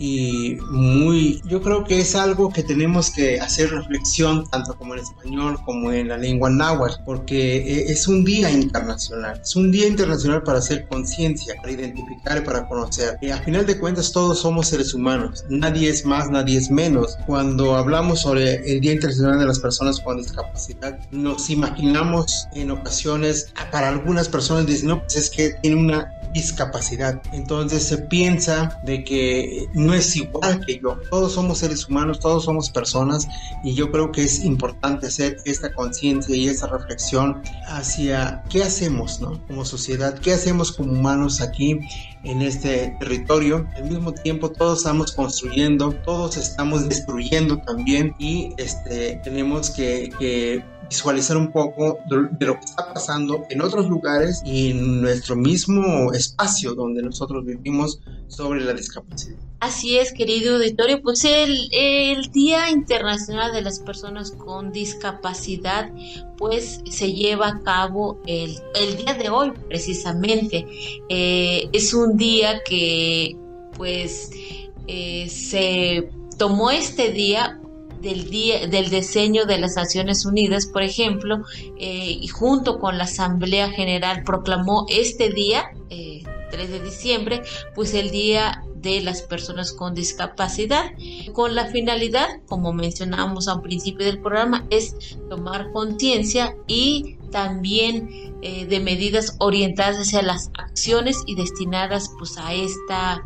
y 0.03 0.57
muy, 0.71 1.43
yo 1.45 1.61
creo 1.61 1.85
que 1.85 2.01
es 2.01 2.15
algo 2.15 2.49
que 2.49 2.63
tenemos 2.63 3.11
que 3.11 3.39
hacer 3.39 3.71
reflexión 3.71 4.49
tanto 4.49 4.75
como 4.79 4.95
en 4.95 5.01
español 5.01 5.59
como 5.67 5.93
en 5.93 6.09
la 6.09 6.17
lengua 6.17 6.49
náhuatl, 6.49 7.03
porque 7.05 7.59
eh, 7.59 7.93
es 7.93 8.09
un 8.09 8.25
día 8.25 8.51
internacional, 8.51 9.39
es 9.43 9.55
un 9.57 9.71
día 9.71 9.87
internacional 9.87 10.43
para 10.43 10.61
hacer 10.61 10.89
conciencia, 10.89 11.55
para 11.61 11.73
identificar 11.73 12.39
y 12.39 12.41
para 12.41 12.67
conocer. 12.67 13.19
Y 13.21 13.29
a 13.29 13.43
final 13.43 13.67
de 13.67 13.79
cuentas 13.79 14.11
todos 14.11 14.39
somos 14.39 14.69
seres 14.69 14.95
humanos, 14.95 15.45
nadie 15.51 15.91
es 15.91 16.07
más, 16.07 16.31
nadie 16.31 16.57
es 16.57 16.71
menos. 16.71 17.19
Cuando 17.27 17.77
hablamos 17.77 18.21
sobre 18.21 18.55
el 18.73 18.81
Día 18.81 18.93
Internacional 18.93 19.39
de 19.39 19.47
las 19.47 19.59
Personas 19.59 20.01
con 20.01 20.17
Discapacidad, 20.17 20.99
nos 21.11 21.51
imaginamos 21.51 22.47
en 22.55 22.71
ocasiones, 22.71 23.53
para 23.71 23.91
algunas 23.91 24.31
personas 24.31 24.65
dicen, 24.65 24.89
no, 24.89 25.03
pues 25.03 25.17
es 25.17 25.29
que 25.29 25.51
tiene 25.61 25.77
una 25.77 26.11
discapacidad. 26.33 27.21
Entonces 27.33 27.83
se 27.85 27.99
piensa 27.99 28.81
de 28.85 29.05
que 29.05 29.67
no 29.75 29.90
es 29.95 30.15
igual 30.17 30.65
que 30.65 30.81
yo. 30.81 30.99
Todos 31.11 31.33
somos 31.33 31.59
seres 31.59 31.89
humanos, 31.89 32.21
todos 32.21 32.45
somos 32.45 32.71
personas 32.71 33.27
y 33.65 33.75
yo 33.75 33.91
creo 33.91 34.13
que 34.13 34.23
es 34.23 34.45
importante 34.45 35.07
hacer 35.07 35.39
esta 35.45 35.73
conciencia 35.73 36.35
y 36.35 36.49
esta 36.49 36.67
reflexión 36.67 37.43
hacia 37.67 38.43
qué 38.51 38.63
hacemos, 38.63 39.21
¿no? 39.21 39.45
Como 39.47 39.65
sociedad, 39.65 40.19
qué 40.19 40.33
hacemos 40.35 40.73
como 40.73 40.93
humanos 40.93 41.41
aquí 41.41 41.81
en 42.25 42.43
este 42.43 42.97
territorio. 42.99 43.67
Al 43.77 43.85
mismo 43.85 44.13
tiempo 44.13 44.51
todos 44.51 44.79
estamos 44.79 45.13
construyendo, 45.13 45.93
todos 46.05 46.37
estamos 46.37 46.89
destruyendo 46.89 47.59
también 47.59 48.15
y 48.19 48.53
este, 48.59 49.21
tenemos 49.25 49.71
que, 49.71 50.63
visualizar 50.89 51.37
un 51.37 51.53
poco 51.53 52.01
de 52.09 52.47
lo 52.47 52.55
que 52.55 52.65
está 52.65 52.93
pasando 52.93 53.45
en 53.49 53.63
otros 53.63 53.89
lugares 53.89 54.43
y 54.45 54.73
en 54.73 55.03
nuestro 55.03 55.37
mismo 55.37 56.13
espacio 56.13 56.75
donde 56.75 57.01
nosotros 57.01 57.45
vivimos 57.45 58.01
sobre 58.27 58.65
la 58.65 58.73
discapacidad. 58.73 59.39
Así 59.61 59.99
es, 59.99 60.13
querido 60.15 60.57
auditorio, 60.57 61.03
pues 61.03 61.23
el, 61.27 61.69
el, 61.73 62.33
Día 62.33 62.71
Internacional 62.71 63.53
de 63.53 63.61
las 63.61 63.79
Personas 63.79 64.31
con 64.31 64.73
Discapacidad, 64.73 65.91
pues 66.39 66.81
se 66.91 67.13
lleva 67.13 67.49
a 67.49 67.61
cabo 67.61 68.19
el, 68.27 68.59
el 68.75 68.97
día 68.97 69.13
de 69.13 69.29
hoy 69.29 69.53
precisamente. 69.69 70.67
Eh, 71.11 71.69
es 71.75 71.93
un 71.93 72.10
día 72.17 72.63
que 72.65 73.37
pues 73.77 74.31
eh, 74.87 75.29
se 75.29 76.09
tomó 76.39 76.71
este 76.71 77.13
día 77.13 77.61
del, 78.01 78.31
día, 78.31 78.67
del 78.67 78.91
diseño 78.91 79.45
de 79.45 79.59
las 79.59 79.77
Naciones 79.77 80.25
Unidas, 80.25 80.67
por 80.67 80.83
ejemplo, 80.83 81.43
eh, 81.79 82.19
y 82.21 82.27
junto 82.29 82.79
con 82.79 82.99
la 82.99 83.05
Asamblea 83.05 83.71
General 83.71 84.23
proclamó 84.25 84.87
este 84.89 85.31
día, 85.31 85.71
3 85.89 85.91
eh, 85.91 86.25
de 86.53 86.81
diciembre, 86.81 87.43
pues 87.75 87.95
el 87.95 88.11
Día 88.11 88.65
de 88.77 89.03
las 89.03 89.23
Personas 89.23 89.73
con 89.73 89.95
Discapacidad, 89.95 90.93
con 91.35 91.55
la 91.55 91.67
finalidad, 91.67 92.29
como 92.47 92.73
mencionábamos 92.73 93.47
al 93.49 93.61
principio 93.61 94.07
del 94.07 94.21
programa, 94.21 94.67
es 94.71 95.19
tomar 95.29 95.71
conciencia 95.73 96.57
y 96.67 97.19
también 97.31 98.35
eh, 98.43 98.65
de 98.65 98.81
medidas 98.81 99.37
orientadas 99.39 99.99
hacia 99.99 100.23
las 100.23 100.51
acciones 100.59 101.23
y 101.27 101.35
destinadas 101.35 102.11
pues 102.19 102.39
a 102.39 102.55
esta 102.55 103.23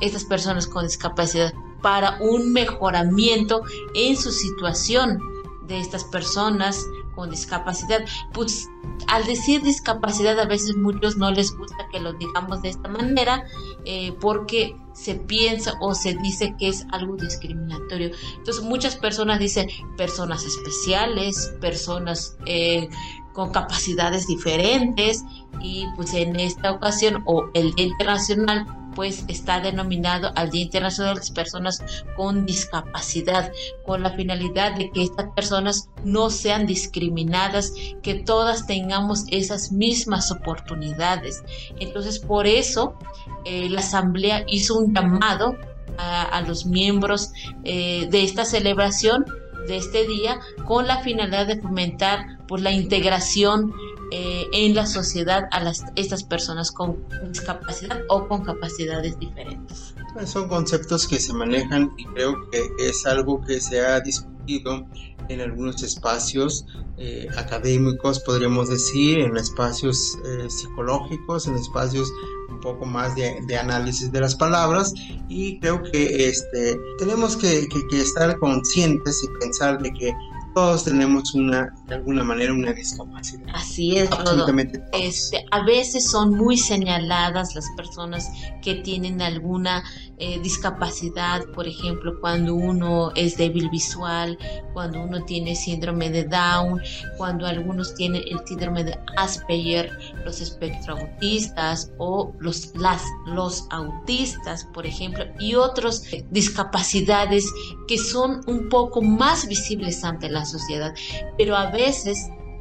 estas 0.00 0.24
personas 0.24 0.66
con 0.66 0.84
discapacidad 0.86 1.52
para 1.86 2.18
un 2.20 2.52
mejoramiento 2.52 3.62
en 3.94 4.16
su 4.16 4.32
situación 4.32 5.20
de 5.68 5.78
estas 5.78 6.02
personas 6.02 6.84
con 7.14 7.30
discapacidad. 7.30 8.04
Pues 8.32 8.68
al 9.06 9.24
decir 9.24 9.62
discapacidad 9.62 10.36
a 10.40 10.46
veces 10.46 10.76
muchos 10.76 11.16
no 11.16 11.30
les 11.30 11.56
gusta 11.56 11.86
que 11.92 12.00
lo 12.00 12.12
digamos 12.14 12.60
de 12.62 12.70
esta 12.70 12.88
manera 12.88 13.44
eh, 13.84 14.12
porque 14.20 14.74
se 14.94 15.14
piensa 15.14 15.74
o 15.80 15.94
se 15.94 16.14
dice 16.14 16.56
que 16.58 16.70
es 16.70 16.84
algo 16.90 17.14
discriminatorio. 17.14 18.10
Entonces 18.36 18.64
muchas 18.64 18.96
personas 18.96 19.38
dicen 19.38 19.68
personas 19.96 20.42
especiales, 20.42 21.54
personas 21.60 22.36
eh, 22.46 22.88
con 23.32 23.52
capacidades 23.52 24.26
diferentes 24.26 25.22
y 25.60 25.86
pues 25.94 26.14
en 26.14 26.34
esta 26.34 26.72
ocasión 26.72 27.22
o 27.26 27.48
el 27.54 27.72
Día 27.76 27.86
Internacional 27.86 28.66
pues 28.96 29.24
está 29.28 29.60
denominado 29.60 30.32
al 30.34 30.50
Día 30.50 30.62
Internacional 30.62 31.14
de 31.14 31.20
las 31.20 31.30
Personas 31.30 31.84
con 32.16 32.46
Discapacidad, 32.46 33.52
con 33.84 34.02
la 34.02 34.10
finalidad 34.10 34.74
de 34.74 34.90
que 34.90 35.02
estas 35.02 35.26
personas 35.36 35.90
no 36.02 36.30
sean 36.30 36.66
discriminadas, 36.66 37.74
que 38.02 38.14
todas 38.14 38.66
tengamos 38.66 39.24
esas 39.28 39.70
mismas 39.70 40.32
oportunidades. 40.32 41.44
Entonces, 41.78 42.18
por 42.18 42.46
eso 42.46 42.98
eh, 43.44 43.68
la 43.68 43.80
Asamblea 43.80 44.44
hizo 44.48 44.78
un 44.78 44.94
llamado 44.94 45.56
a, 45.98 46.42
los 46.42 46.66
miembros 46.66 47.32
eh, 47.64 48.06
de 48.10 48.22
esta 48.22 48.44
celebración 48.44 49.24
de 49.66 49.76
este 49.76 50.06
día 50.06 50.40
con 50.66 50.86
la 50.86 50.98
finalidad 50.98 51.46
de 51.46 51.60
fomentar 51.60 52.38
pues, 52.46 52.62
la 52.62 52.70
integración 52.70 53.72
eh, 54.10 54.46
en 54.52 54.74
la 54.74 54.86
sociedad 54.86 55.48
a 55.50 55.60
las, 55.60 55.84
estas 55.96 56.22
personas 56.24 56.70
con 56.70 56.96
discapacidad 57.28 58.00
o 58.08 58.28
con 58.28 58.44
capacidades 58.44 59.18
diferentes. 59.18 59.94
Son 60.24 60.48
conceptos 60.48 61.06
que 61.06 61.18
se 61.18 61.32
manejan 61.32 61.92
y 61.96 62.04
creo 62.06 62.34
que 62.50 62.70
es 62.78 63.04
algo 63.06 63.42
que 63.44 63.60
se 63.60 63.84
ha 63.84 64.00
discutido 64.00 64.86
en 65.28 65.40
algunos 65.40 65.82
espacios 65.82 66.66
eh, 66.98 67.28
académicos, 67.36 68.20
podríamos 68.20 68.70
decir, 68.70 69.18
en 69.18 69.36
espacios 69.36 70.16
eh, 70.24 70.48
psicológicos, 70.48 71.46
en 71.46 71.56
espacios 71.56 72.10
un 72.48 72.60
poco 72.60 72.86
más 72.86 73.14
de, 73.16 73.38
de, 73.46 73.58
análisis 73.58 74.10
de 74.12 74.20
las 74.20 74.34
palabras 74.34 74.94
y 75.28 75.58
creo 75.60 75.82
que 75.82 76.28
este, 76.28 76.78
tenemos 76.98 77.36
que, 77.36 77.66
que, 77.68 77.86
que 77.88 78.00
estar 78.00 78.38
conscientes 78.38 79.22
y 79.24 79.40
pensar 79.40 79.82
de 79.82 79.92
que 79.92 80.14
todos 80.54 80.84
tenemos 80.84 81.34
una, 81.34 81.74
de 81.86 81.94
alguna 81.94 82.24
manera, 82.24 82.52
una 82.52 82.72
discapacidad. 82.72 83.48
Así 83.54 83.96
es, 83.96 84.10
Absolutamente. 84.10 84.82
Este, 84.92 85.46
a 85.52 85.64
veces 85.64 86.10
son 86.10 86.36
muy 86.36 86.56
señaladas 86.56 87.54
las 87.54 87.66
personas 87.76 88.28
que 88.60 88.74
tienen 88.76 89.22
alguna 89.22 89.84
eh, 90.18 90.40
discapacidad, 90.40 91.44
por 91.54 91.68
ejemplo, 91.68 92.20
cuando 92.20 92.54
uno 92.54 93.12
es 93.14 93.36
débil 93.36 93.70
visual, 93.70 94.36
cuando 94.72 95.02
uno 95.02 95.24
tiene 95.24 95.54
síndrome 95.54 96.10
de 96.10 96.24
Down, 96.24 96.80
cuando 97.16 97.46
algunos 97.46 97.94
tienen 97.94 98.22
el 98.26 98.40
síndrome 98.46 98.82
de 98.82 98.98
Asperger, 99.16 99.90
los 100.24 100.40
espectroautistas 100.40 101.92
o 101.98 102.32
los, 102.40 102.74
las, 102.74 103.02
los 103.26 103.66
autistas, 103.70 104.64
por 104.74 104.86
ejemplo, 104.86 105.24
y 105.38 105.54
otras 105.54 106.02
discapacidades 106.30 107.46
que 107.86 107.98
son 107.98 108.40
un 108.48 108.68
poco 108.68 109.02
más 109.02 109.46
visibles 109.46 110.02
ante 110.02 110.28
la 110.28 110.44
sociedad, 110.44 110.92
pero 111.38 111.54
a 111.54 111.66
veces 111.70 111.75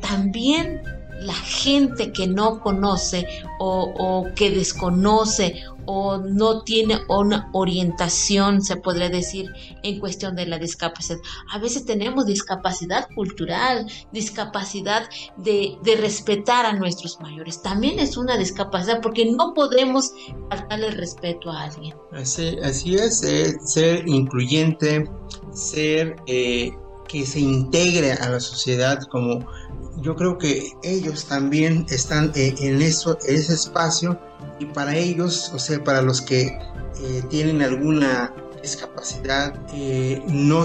también 0.01 0.81
la 1.19 1.33
gente 1.33 2.11
que 2.11 2.27
no 2.27 2.59
conoce 2.61 3.27
o, 3.59 4.25
que 4.35 4.51
desconoce 4.51 5.63
o 5.87 6.17
no 6.17 6.63
tiene 6.63 6.97
una 7.07 7.49
orientación, 7.53 8.63
se 8.63 8.75
podría 8.75 9.09
decir, 9.09 9.51
en 9.83 9.99
cuestión 9.99 10.35
de 10.35 10.47
la 10.47 10.57
discapacidad. 10.57 11.19
A 11.51 11.59
veces 11.59 11.85
tenemos 11.85 12.25
discapacidad 12.25 13.07
cultural, 13.15 13.85
discapacidad 14.11 15.07
de, 15.37 15.77
de 15.83 15.95
respetar 15.95 16.65
a 16.65 16.73
nuestros 16.73 17.19
mayores. 17.21 17.61
También 17.61 17.99
es 17.99 18.17
una 18.17 18.35
discapacidad 18.35 18.99
porque 18.99 19.31
no 19.31 19.53
podemos 19.53 20.11
faltarle 20.49 20.89
respeto 20.91 21.51
a 21.51 21.65
alguien. 21.65 21.95
Así, 22.13 22.57
así 22.63 22.95
es, 22.95 23.23
eh, 23.23 23.55
ser 23.63 24.07
incluyente, 24.07 25.07
ser 25.53 26.15
eh, 26.25 26.71
que 27.07 27.25
se 27.25 27.39
integre 27.39 28.13
a 28.13 28.29
la 28.29 28.39
sociedad 28.39 28.99
como 29.11 29.45
yo 30.01 30.15
creo 30.15 30.37
que 30.37 30.73
ellos 30.83 31.25
también 31.25 31.85
están 31.89 32.31
eh, 32.35 32.53
en, 32.59 32.81
eso, 32.81 33.17
ese 33.27 33.53
espacio 33.53 34.19
y 34.59 34.65
para 34.65 34.95
ellos, 34.95 35.51
o 35.53 35.59
sea, 35.59 35.83
para 35.83 36.01
los 36.01 36.21
que 36.21 36.47
eh, 37.01 37.23
tienen 37.29 37.61
alguna 37.61 38.33
discapacidad, 38.65 39.53
eh, 39.73 40.21
no, 40.27 40.63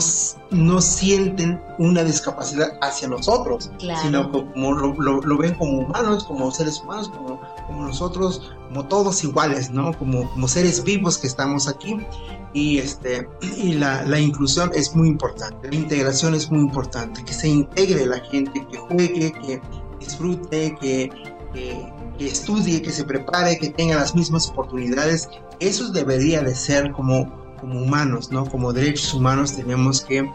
no 0.50 0.80
sienten 0.80 1.60
una 1.78 2.02
discapacidad 2.02 2.78
hacia 2.80 3.08
nosotros, 3.08 3.70
sino 4.02 4.30
como 4.30 4.72
lo, 4.72 5.20
lo, 5.22 5.38
ven 5.38 5.54
como 5.54 5.80
humanos, 5.80 6.24
como 6.24 6.50
seres 6.50 6.80
humanos, 6.80 7.08
como, 7.08 7.40
como 7.66 7.86
nosotros, 7.86 8.52
como 8.68 8.86
todos 8.86 9.22
iguales, 9.24 9.70
¿no? 9.70 9.96
Como, 9.98 10.28
como 10.30 10.48
seres 10.48 10.82
vivos 10.82 11.18
que 11.18 11.26
estamos 11.26 11.68
aquí 11.68 11.98
y, 12.52 12.78
este, 12.78 13.28
y 13.56 13.74
la, 13.74 14.02
la, 14.02 14.18
inclusión 14.18 14.70
es 14.74 14.94
muy 14.94 15.08
importante, 15.08 15.68
la 15.68 15.76
integración 15.76 16.34
es 16.34 16.50
muy 16.50 16.60
importante, 16.60 17.24
que 17.24 17.32
se 17.32 17.48
integre 17.48 18.06
la 18.06 18.20
gente, 18.20 18.66
que 18.70 18.78
juegue, 18.78 19.32
que 19.32 19.60
disfrute, 20.00 20.76
que, 20.80 21.10
que, 21.52 22.26
estudie, 22.26 22.82
que 22.82 22.90
se 22.90 23.04
prepare, 23.04 23.56
que 23.58 23.70
tenga 23.70 23.96
las 23.96 24.14
mismas 24.14 24.48
oportunidades. 24.48 25.28
Eso 25.58 25.90
debería 25.90 26.42
de 26.42 26.54
ser 26.54 26.92
como, 26.92 27.39
como 27.60 27.82
humanos, 27.82 28.30
¿no? 28.30 28.46
Como 28.46 28.72
derechos 28.72 29.14
humanos 29.14 29.56
tenemos 29.56 30.02
que 30.02 30.28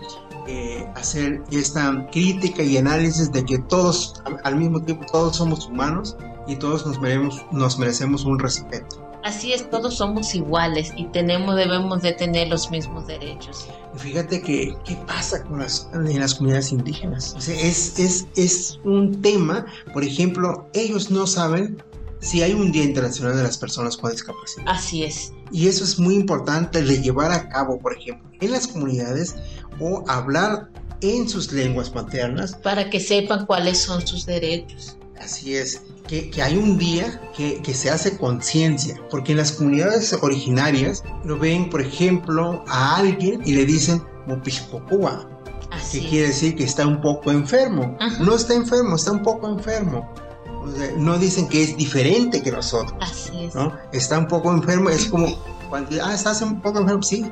eh, 0.48 0.88
hacer 0.96 1.42
esta 1.52 2.08
crítica 2.12 2.64
y 2.64 2.78
análisis 2.78 3.32
de 3.32 3.44
que 3.44 3.58
todos, 3.60 4.22
al 4.44 4.56
mismo 4.56 4.82
tiempo, 4.82 5.06
todos 5.12 5.38
somos 5.38 5.68
humanos 5.68 6.16
y 6.48 6.56
todos 6.56 6.86
nos 6.86 7.00
merecemos, 7.00 7.46
nos 7.52 7.80
merecemos 7.80 8.26
un 8.26 8.40
respeto. 8.40 9.02
Así 9.24 9.54
es, 9.54 9.68
todos 9.72 9.96
somos 9.96 10.36
iguales 10.36 10.94
y 10.96 11.06
tenemos, 11.06 11.56
debemos 11.56 12.04
de 12.04 12.12
tener 12.14 12.48
los 12.48 12.70
mismos 12.70 13.08
derechos. 13.08 13.66
Fíjate 13.96 14.40
que, 14.40 14.78
¿qué 14.86 14.96
pasa 15.08 15.44
con 15.44 15.58
las, 15.58 15.90
en 15.96 16.20
las 16.20 16.36
comunidades 16.36 16.72
indígenas? 16.72 17.34
O 17.36 17.42
sea, 17.42 17.60
es, 17.60 17.98
es, 17.98 18.28
es 18.36 18.80
un 18.84 19.20
tema, 19.24 19.66
por 19.94 20.04
ejemplo, 20.04 20.68
ellos 20.74 21.10
no 21.10 21.26
saben 21.26 21.82
si 22.20 22.44
hay 22.44 22.54
un 22.54 22.72
Día 22.72 22.84
Internacional 22.84 23.36
de 23.36 23.42
las 23.42 23.58
Personas 23.58 23.98
con 23.98 24.12
Discapacidad. 24.12 24.66
Así 24.68 25.04
es. 25.04 25.34
Y 25.52 25.68
eso 25.68 25.84
es 25.84 26.00
muy 26.00 26.16
importante 26.16 26.82
de 26.82 27.02
llevar 27.02 27.32
a 27.32 27.50
cabo, 27.50 27.80
por 27.80 27.98
ejemplo, 27.98 28.30
en 28.42 28.52
las 28.52 28.68
comunidades 28.68 29.36
o 29.80 30.04
hablar 30.08 30.70
en 31.02 31.30
sus 31.30 31.52
lenguas 31.52 31.94
maternas. 31.94 32.56
Para 32.56 32.90
que 32.90 33.00
sepan 33.00 33.46
cuáles 33.46 33.80
son 33.80 34.06
sus 34.06 34.26
derechos. 34.26 34.98
Así 35.20 35.56
es 35.56 35.82
que, 36.08 36.32
hay 36.42 36.58
un 36.58 36.78
día 36.78 37.20
que, 37.36 37.74
se 37.74 37.90
hace 37.90 38.18
conciencia, 38.18 38.96
porque 39.10 39.32
en 39.32 39.40
las 39.40 39.54
comunidades 39.54 40.14
originarias 40.14 41.04
lo 41.24 41.38
ven, 41.38 41.70
por 41.70 41.82
ejemplo, 41.82 42.64
a 42.68 42.98
alguien 42.98 43.42
y 43.46 43.54
le 43.54 43.66
dicen 43.66 44.04
Mupishpokua, 44.28 45.28
que 45.92 46.00
quiere 46.00 46.28
decir 46.28 46.56
que 46.56 46.64
está 46.64 46.86
un 46.86 47.02
poco 47.02 47.32
enfermo. 47.32 47.98
No 48.20 48.36
está 48.36 48.54
enfermo, 48.54 48.96
está 48.96 49.12
un 49.12 49.24
poco 49.24 49.50
enfermo. 49.50 50.08
No 50.98 51.18
dicen 51.18 51.48
que 51.48 51.64
es 51.64 51.78
diferente 51.78 52.42
que 52.42 52.52
nosotros. 52.52 52.96
Así 53.02 53.46
es. 53.46 53.56
¿no? 53.56 53.74
Está 53.92 54.20
un 54.20 54.28
poco 54.28 54.52
enfermo, 54.52 54.90
es 54.90 55.06
como 55.06 55.28
cuando, 55.70 56.04
ah, 56.04 56.14
estás 56.14 56.42
un 56.42 56.62
poco 56.62 56.80
enfermo, 56.80 57.04
sí. 57.04 57.26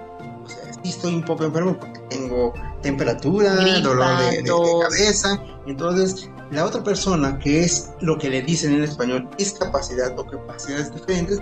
O 0.44 0.50
sea, 0.50 0.74
sí 0.74 0.90
estoy 0.90 1.16
un 1.16 1.24
poco 1.24 1.46
enfermo 1.46 1.78
porque 1.78 2.00
tengo 2.10 2.54
temperatura, 2.82 3.56
dolor 3.82 4.18
de, 4.20 4.42
de, 4.42 4.52
cabeza. 4.82 5.42
Entonces, 5.66 6.30
la 6.52 6.66
otra 6.66 6.84
persona, 6.84 7.40
que 7.40 7.64
es 7.64 7.92
lo 8.02 8.18
que 8.18 8.30
le 8.30 8.42
dicen 8.42 8.74
en 8.74 8.84
español, 8.84 9.28
discapacidad 9.38 10.18
o 10.18 10.26
capacidades 10.26 10.94
diferentes, 10.94 11.40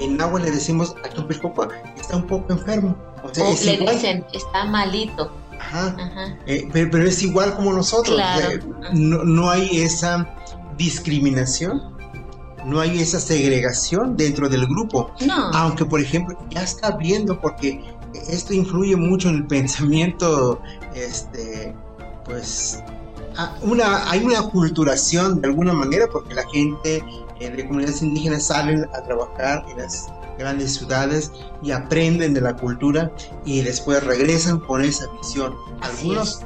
en 0.00 0.20
agua 0.20 0.40
le 0.40 0.50
decimos 0.50 0.94
a 1.04 1.08
tu 1.10 1.26
está 1.30 2.16
un 2.16 2.26
poco 2.26 2.52
enfermo. 2.52 2.96
O, 3.22 3.32
sea, 3.32 3.44
le 3.44 3.92
dicen, 3.92 4.24
está 4.32 4.64
malito. 4.64 5.30
Ajá. 5.58 5.94
Eh, 6.46 6.68
pero, 6.72 7.04
es 7.04 7.22
igual 7.22 7.54
como 7.54 7.72
nosotros. 7.72 8.18
no, 8.92 9.24
no, 9.24 9.50
hay 9.50 9.82
esa 9.82 10.34
discriminación, 10.80 11.82
no 12.64 12.80
hay 12.80 13.00
esa 13.00 13.20
segregación 13.20 14.16
dentro 14.16 14.48
del 14.48 14.66
grupo. 14.66 15.12
No. 15.26 15.50
Aunque, 15.52 15.84
por 15.84 16.00
ejemplo, 16.00 16.38
ya 16.48 16.62
está 16.62 16.96
viendo 16.96 17.38
porque 17.38 17.84
esto 18.28 18.54
influye 18.54 18.96
mucho 18.96 19.28
en 19.28 19.36
el 19.36 19.46
pensamiento, 19.46 20.60
este, 20.94 21.74
pues, 22.24 22.82
una, 23.62 24.10
hay 24.10 24.24
una 24.24 24.42
culturación 24.42 25.40
de 25.40 25.48
alguna 25.48 25.72
manera 25.72 26.06
porque 26.10 26.34
la 26.34 26.46
gente 26.48 27.04
eh, 27.40 27.50
de 27.50 27.66
comunidades 27.66 28.02
indígenas 28.02 28.46
salen 28.46 28.86
a 28.94 29.02
trabajar 29.02 29.64
en 29.70 29.78
las 29.78 30.08
grandes 30.38 30.74
ciudades 30.74 31.30
y 31.62 31.70
aprenden 31.70 32.32
de 32.32 32.40
la 32.40 32.56
cultura 32.56 33.12
y 33.44 33.60
después 33.60 34.02
regresan 34.02 34.60
con 34.60 34.82
esa 34.82 35.06
visión. 35.18 35.54
Algunos, 35.82 36.40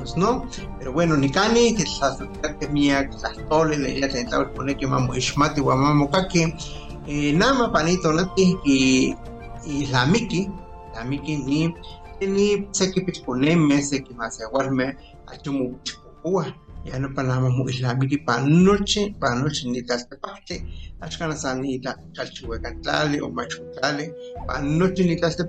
algunos 0.00 0.16
no, 0.16 0.48
pero 0.78 0.92
bueno, 0.92 1.16
Nikani, 1.16 1.74
que 1.74 1.84
la 2.00 2.58
que 2.58 2.68
que 2.68 3.08
las 3.22 3.48
toles, 3.48 3.78
le 3.78 4.00
ya 4.00 4.08
tentaba 4.08 4.52
poner 4.52 4.76
que 4.76 4.86
mamo 4.86 5.14
ishmati, 5.14 5.60
guamamo 5.60 6.10
kake, 6.10 6.56
eh, 7.06 7.32
nama 7.32 7.72
panito 7.72 8.12
nati 8.12 8.56
y 8.64 9.14
islamiki, 9.66 10.50
islamiki 10.92 11.36
ni 11.36 11.74
ni 12.20 12.68
seki 12.72 13.00
pichponeme, 13.00 13.82
seki 13.82 14.14
maseguarme, 14.14 14.96
achumu 15.26 15.78
pichpokua, 15.78 16.54
ya 16.84 16.98
no 16.98 17.08
panama 17.14 17.48
mu 17.50 17.68
islamiki 17.68 18.18
pa 18.18 18.40
noche, 18.40 19.14
pa 19.20 19.34
noche 19.34 19.68
ni 19.68 19.82
taste 19.82 20.16
ashkana 21.00 21.36
sanita 21.36 21.96
chalchihuecantlali 22.12 23.20
o 23.20 23.30
machutlali 23.30 24.12
pa 24.46 24.60
noche 24.60 25.04
ni 25.04 25.16
taste 25.16 25.44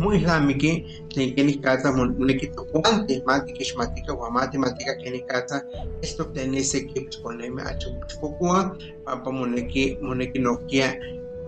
mu 0.00 0.12
islamiki 0.12 0.70
tlen 1.08 1.34
keni 1.34 1.54
kata 1.54 1.92
moneki 1.92 2.46
tokuante 2.46 3.22
mati 3.26 3.52
kixmatika 3.52 4.14
ua 4.14 4.30
mati 4.30 4.58
matika 4.58 4.94
keni 4.94 5.20
kata 5.20 5.64
esto 6.02 6.24
teni 6.24 6.64
seki 6.64 7.00
pichponeme 7.00 7.62
achumuchpokua 7.62 8.76
pampa 9.04 9.32
moneki 9.32 9.98
moneki 10.00 10.38
nokia 10.38 10.96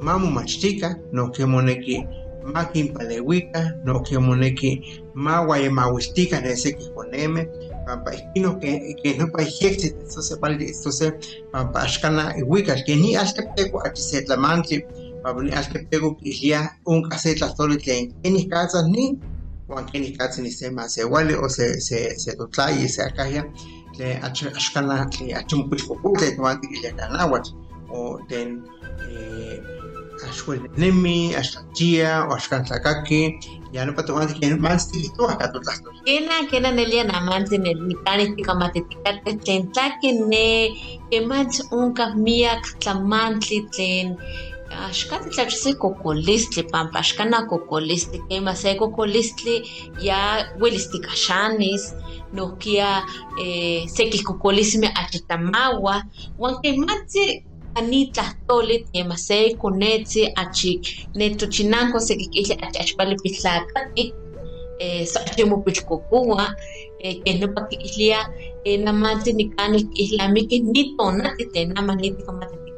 mamomachtika 0.01 0.97
nokia 1.13 1.47
moneki 1.47 2.07
makinpaleuika 2.43 3.75
nokia 3.85 4.21
moneki 4.21 5.03
mauayemauistika 5.15 6.41
ne 6.41 6.57
seki 6.57 6.91
poneme 6.95 7.49
pampa 7.87 8.15
ihkino 8.15 8.59
que 8.61 8.95
que 9.03 9.17
no 9.19 9.27
pa 9.27 9.43
ejexit 9.43 9.97
entonces 10.01 10.41
vale 10.41 10.67
entonces 10.67 11.13
pampa 11.53 11.83
ashkana 11.83 12.37
iwika 12.39 12.75
que 12.75 12.97
ni 12.97 13.15
hasta 13.15 13.43
pego 13.57 13.83
a 15.25 15.33
setlamantli 15.33 15.33
pampa 15.33 15.43
ni 15.43 15.51
hasta 15.51 15.79
pego 15.91 16.17
ilia 16.23 16.71
un 16.87 17.03
casetla 17.09 17.55
solo 17.57 17.77
tlen 17.77 18.13
keni 18.23 18.49
casa 18.49 18.83
ni 18.89 19.19
wan 19.69 19.87
keni 19.87 20.17
casa 20.17 20.43
ni 20.43 20.51
se 20.51 20.71
igual 21.03 21.35
o 21.35 21.49
se 21.49 21.81
se 21.81 22.19
se 22.19 22.37
totlai 22.37 22.89
se 22.89 23.03
akaya 23.03 23.45
le 23.99 24.21
ashkana 24.57 25.09
le 25.21 25.35
achumpuiko 25.35 25.95
putle 26.03 26.37
tuanti 26.37 26.67
ilia 26.75 26.93
kanawat 26.93 27.47
o 27.91 28.19
den 28.29 28.63
eh 29.11 29.61
ashwel 30.29 30.61
nemi 30.77 31.35
ashkachia 31.35 32.27
o 32.29 32.35
ashkantlakaki 32.35 33.39
ya 33.73 33.87
no 33.87 33.95
pato 33.95 34.15
más 34.15 34.35
que 34.35 34.55
más 34.57 34.91
tito 34.91 35.29
acá 35.29 35.51
tu 35.53 35.61
tasto 35.61 35.91
Kena 36.05 36.47
kena 36.51 36.71
nelia 36.73 37.05
na 37.05 37.21
manti 37.21 37.59
ne 37.59 37.75
mitani 37.75 38.37
tika 38.37 38.55
matitika 38.55 39.11
te 39.25 39.33
tlen 39.45 39.73
tlaki 39.73 40.13
ne 40.31 40.47
ke 41.11 41.19
manch 41.27 41.61
unka 41.73 42.15
miak 42.15 42.63
tlamantli 42.81 43.59
tlen 43.75 44.17
axkati 44.89 45.31
tlach 45.31 45.55
se 45.63 45.75
kokolistli 45.75 46.63
pampa 46.73 46.99
axkana 46.99 47.47
kokolistli 47.47 48.19
kema 48.29 48.55
se 48.55 48.75
kokolistli 48.75 49.63
ya 50.01 50.19
welis 50.61 50.87
tikaxanis 50.91 51.95
nohkia 52.33 53.03
eh, 53.45 53.87
seki 53.87 54.23
kokolismi 54.23 54.89
achitamawa 54.95 56.03
wan 56.39 56.55
kematzi 56.63 57.45
ani 57.75 58.07
tlahtoli 58.07 58.87
tiema 58.93 59.17
se 59.17 59.55
konetzi 59.55 60.33
achi 60.37 60.81
netochinanko 61.15 62.01
sekikihli 62.01 62.55
achi 62.65 62.79
achpali 62.79 63.17
pitlakati 63.23 64.15
eh, 64.79 65.07
so 65.07 65.21
achi 65.21 65.45
mopichkokowa 65.45 66.55
eh, 67.01 67.23
keh 67.25 67.41
nopa 67.41 67.61
kihlia 67.61 68.29
eh, 68.65 68.81
namanti 68.81 69.33
nikani 69.33 69.89
ihlamiki 69.95 70.61
nitonati 70.61 71.45
tlen 71.45 71.73
nama 71.73 71.97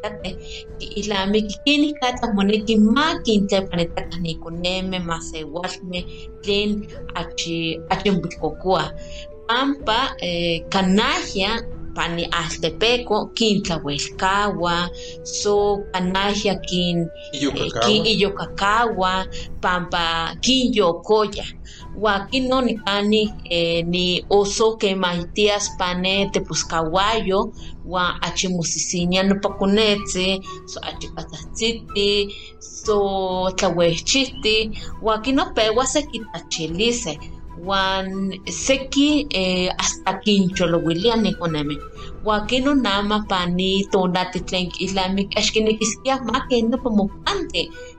nitikamatitikkateh 0.04 0.96
ihlamiki 1.00 1.56
kenih 1.64 1.94
katlah 2.00 2.30
moneki 2.36 2.76
ma 2.76 3.16
kintlepanitaka 3.24 4.16
nikonemeh 4.20 5.00
masewalmeh 5.00 6.04
tlen 6.42 6.84
achi 7.16 7.80
pampa 9.48 10.16
eh, 10.20 10.64
kanahya 10.72 11.60
pani 11.94 12.26
Altepeco, 12.26 13.30
Quintlauelcaua, 13.38 14.90
so 15.22 15.86
Canajia, 15.94 16.58
Quin, 16.66 17.08
Quin 17.86 18.02
Iyocacaua, 18.04 19.30
Pampa, 19.62 20.34
Quinyocoya. 20.42 21.46
Huaquín 22.00 22.48
no 22.48 22.58
ni 22.66 22.74
cani 22.86 23.22
eh, 23.56 23.82
ni 23.92 24.06
oso 24.28 24.76
que 24.80 24.90
maitias 24.96 25.64
pane 25.78 26.14
tepuscahuayo, 26.32 27.52
wa 27.92 28.04
achimusisiña 28.26 29.22
no 29.28 29.34
pacunetze, 29.44 30.26
so 30.70 30.78
achipatatziti, 30.88 32.10
so 32.84 32.96
tlahuechiti, 33.56 34.56
huaquín 35.02 35.34
no 35.36 35.44
pegua 35.56 35.86
se 35.86 36.00
quitachilice. 36.10 37.12
wan 37.68 38.34
seki 38.50 39.26
eh, 39.30 39.70
hasta 39.78 40.18
kincholowiliah 40.18 41.16
nikonemi 41.16 41.78
wan 42.24 42.46
kino 42.46 42.74
nama 42.74 43.22
pani 43.28 43.86
tonati 43.92 44.40
tlen 44.40 44.66
islamik 44.84 45.28
axkinekiskiah 45.38 46.18
ma 46.26 46.38
ken 46.50 46.66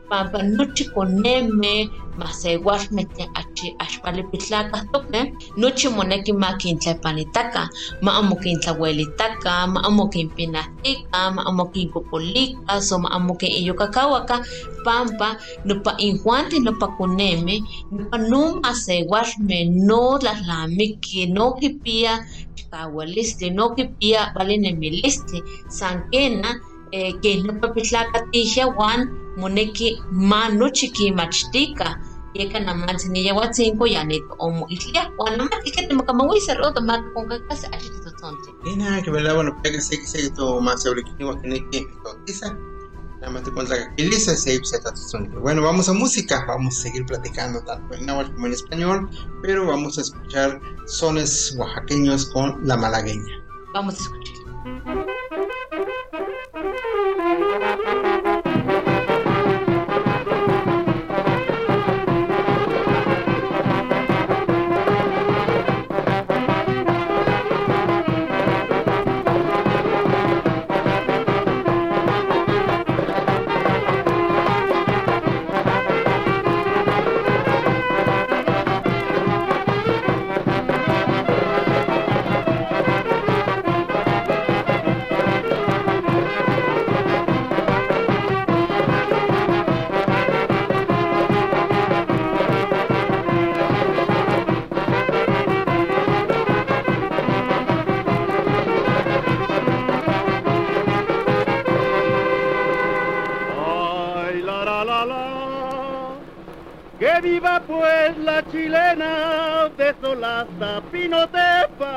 nopa 0.09 0.23
mopanti 0.23 0.31
pampa 0.31 0.43
nochi 0.43 0.85
koneme 0.93 1.89
masewalmeh 2.17 3.05
tlen 3.13 3.29
achi 3.35 3.75
axpali 3.79 4.23
pitlakahtokeh 4.31 5.25
nochi 5.57 5.89
moneki 5.89 6.33
ma 6.33 6.57
kintlepanitaka 6.57 7.69
ma 8.01 8.11
amo 8.19 8.35
kintlawelitaka 8.35 9.67
ma 9.67 9.81
amo 9.83 10.07
kinpinahtika 10.07 11.31
ma 11.35 11.43
amo 11.45 11.65
kinkokolika 11.73 12.81
so 12.81 12.99
ma 12.99 13.09
amo 13.09 13.35
kin 13.35 13.51
iyokakawaka 13.51 14.41
pampa 14.85 15.37
nopa 15.65 15.95
injuanti 15.97 16.59
nopa 16.59 16.87
koneme 16.97 17.61
nopa 17.91 18.17
no 18.17 18.61
masewalmeh 18.61 19.67
no 19.87 20.17
tlalnamiki 20.19 21.27
no 21.27 21.53
kipia 21.59 22.23
chikawalistli 22.55 23.49
no 23.49 23.75
kipia 23.75 24.31
valinemilistli 24.35 25.41
san 25.67 26.03
kena 26.11 26.49
eh, 26.91 27.13
keh 27.21 27.43
nopa 27.43 27.67
pitlakatihya 27.75 28.67
wan 28.77 29.24
moneki 29.37 30.01
ma 30.11 30.49
nochi 30.49 30.89
kimachtika 30.89 31.99
yeka 32.33 32.59
namantzi 32.59 33.09
niyawatzinko 33.09 33.87
ya 33.87 34.03
nitoomoiliah 34.03 35.11
wan 35.17 35.37
namati 35.37 35.71
ke 35.71 35.87
timakamawisar 35.87 36.61
o 36.61 36.71
tomakonkakasi 36.71 37.65
achi 37.71 37.89
titotzontli 37.89 38.51
Ina 38.73 39.01
que 39.01 39.11
verdad 39.11 39.35
bueno 39.35 39.55
pega 39.63 39.79
se 39.81 39.97
que 39.97 40.07
se 40.07 40.29
to 40.31 40.59
más 40.59 40.83
sobre 40.83 41.03
que 41.03 41.11
tengo 41.17 41.39
que 41.41 41.63
que 41.71 41.87
totiza. 42.03 42.57
Nada 43.21 43.31
más 43.31 43.43
te 43.43 43.51
contra 43.51 43.95
que 43.95 44.03
dice 44.03 44.35
se 44.35 44.63
se 44.63 45.17
Bueno, 45.41 45.61
vamos 45.61 45.87
a 45.87 45.93
música, 45.93 46.43
vamos 46.45 46.77
a 46.77 46.81
seguir 46.81 47.05
platicando 47.05 47.61
tanto 47.61 47.95
en 47.95 48.05
náhuatl 48.05 48.33
como 48.33 48.47
en 48.47 48.53
español, 48.53 49.09
pero 49.41 49.65
vamos 49.65 49.97
a 49.97 50.01
escuchar 50.01 50.59
sones 50.85 51.55
oaxaqueños 51.57 52.29
con 52.31 52.67
la 52.67 52.75
malagueña. 52.75 53.41
vamos 53.73 53.95
a 53.95 54.03
escuchar 54.03 55.05
Solasta 110.15 110.81
Pinotepa. 110.93 111.93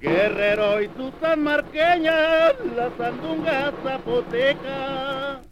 Guerrero 0.00 0.80
y 0.80 0.86
su 0.96 1.12
sanmarqueña, 1.20 2.52
la 2.74 2.90
sandunga 2.96 3.70
zapoteca. 3.84 5.42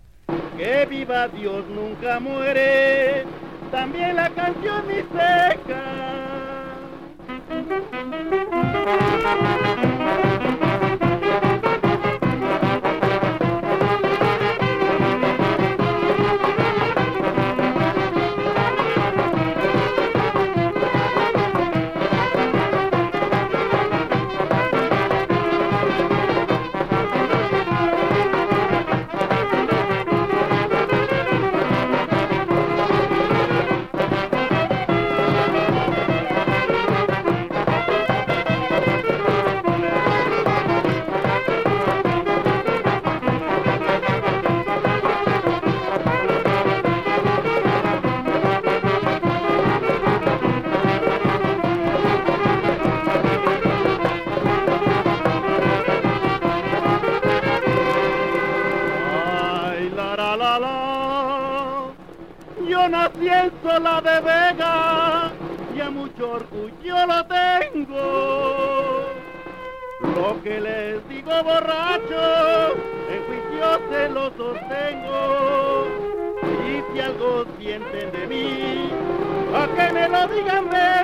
que 0.56 0.86
viva 0.86 1.28
Dios 1.28 1.66
nunca 1.68 2.18
muere, 2.18 3.26
también 3.70 4.16
la 4.16 4.30
canción 4.30 4.86
mi 4.86 5.02
seca. 5.12 5.82
Que 70.44 70.60
les 70.60 71.08
digo 71.08 71.42
borracho, 71.42 72.76
en 73.10 73.20
juicio 73.24 73.80
se 73.90 74.08
lo 74.10 74.30
sostengo. 74.36 75.86
Y 76.68 76.92
si 76.92 77.00
algo 77.00 77.46
sienten 77.58 78.12
de 78.12 78.26
mí, 78.26 78.90
a 79.54 79.66
que 79.74 79.92
me 79.94 80.06
lo 80.06 80.28
digan 80.28 80.68
vengo. 80.68 81.03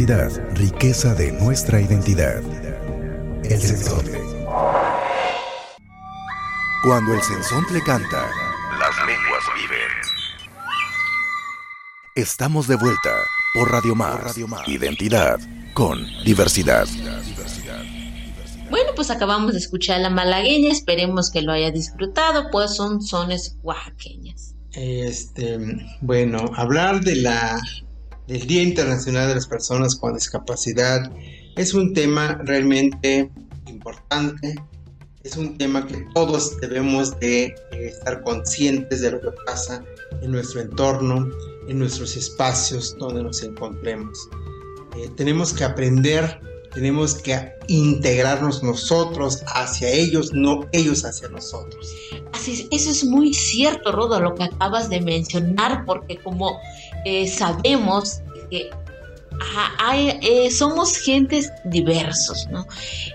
Diversidad, 0.00 0.56
riqueza 0.56 1.14
de 1.14 1.30
nuestra 1.32 1.78
identidad. 1.78 2.42
El 3.44 3.60
sensontle. 3.60 4.18
Cuando 6.82 7.12
el 7.12 7.20
sensontle 7.20 7.82
canta, 7.82 8.30
las 8.78 8.96
lenguas 9.06 9.44
viven. 9.56 9.90
Estamos 12.14 12.66
de 12.66 12.76
vuelta 12.76 13.10
por 13.52 13.70
Radio 13.70 13.94
Más. 13.94 14.38
Identidad 14.66 15.38
con 15.74 15.98
diversidad. 16.24 16.86
Bueno, 18.70 18.92
pues 18.96 19.10
acabamos 19.10 19.52
de 19.52 19.58
escuchar 19.58 20.00
la 20.00 20.08
malagueña, 20.08 20.70
esperemos 20.70 21.30
que 21.30 21.42
lo 21.42 21.52
haya 21.52 21.70
disfrutado, 21.70 22.50
pues 22.50 22.74
son 22.74 23.02
sones 23.02 23.58
oaxaqueñas. 23.62 24.54
Este, 24.72 25.58
bueno, 26.00 26.50
hablar 26.54 27.00
de 27.00 27.16
la 27.16 27.60
el 28.28 28.46
Día 28.46 28.62
Internacional 28.62 29.28
de 29.28 29.34
las 29.36 29.46
Personas 29.46 29.96
con 29.96 30.14
Discapacidad 30.14 31.10
es 31.56 31.74
un 31.74 31.92
tema 31.92 32.40
realmente 32.44 33.30
importante, 33.66 34.54
es 35.22 35.36
un 35.36 35.58
tema 35.58 35.86
que 35.86 36.06
todos 36.14 36.58
debemos 36.60 37.18
de 37.20 37.46
eh, 37.46 37.54
estar 37.72 38.22
conscientes 38.22 39.00
de 39.02 39.10
lo 39.10 39.20
que 39.20 39.30
pasa 39.44 39.84
en 40.22 40.30
nuestro 40.30 40.60
entorno, 40.60 41.28
en 41.68 41.78
nuestros 41.78 42.16
espacios 42.16 42.96
donde 42.98 43.22
nos 43.22 43.42
encontremos. 43.42 44.28
Eh, 44.96 45.10
tenemos 45.16 45.52
que 45.52 45.64
aprender, 45.64 46.40
tenemos 46.72 47.14
que 47.14 47.52
integrarnos 47.68 48.62
nosotros 48.62 49.42
hacia 49.46 49.88
ellos, 49.88 50.32
no 50.32 50.66
ellos 50.72 51.04
hacia 51.04 51.28
nosotros. 51.28 51.94
Así 52.32 52.68
eso 52.70 52.90
es 52.90 53.04
muy 53.04 53.34
cierto, 53.34 53.92
Rodo, 53.92 54.20
lo 54.20 54.34
que 54.34 54.44
acabas 54.44 54.88
de 54.88 55.00
mencionar, 55.00 55.84
porque 55.84 56.16
como 56.16 56.58
eh, 57.04 57.26
sabemos 57.28 58.22
que 58.50 58.70
hay, 59.78 60.18
eh, 60.22 60.50
somos 60.50 60.96
gentes 60.98 61.50
diversos, 61.64 62.46
¿no? 62.50 62.66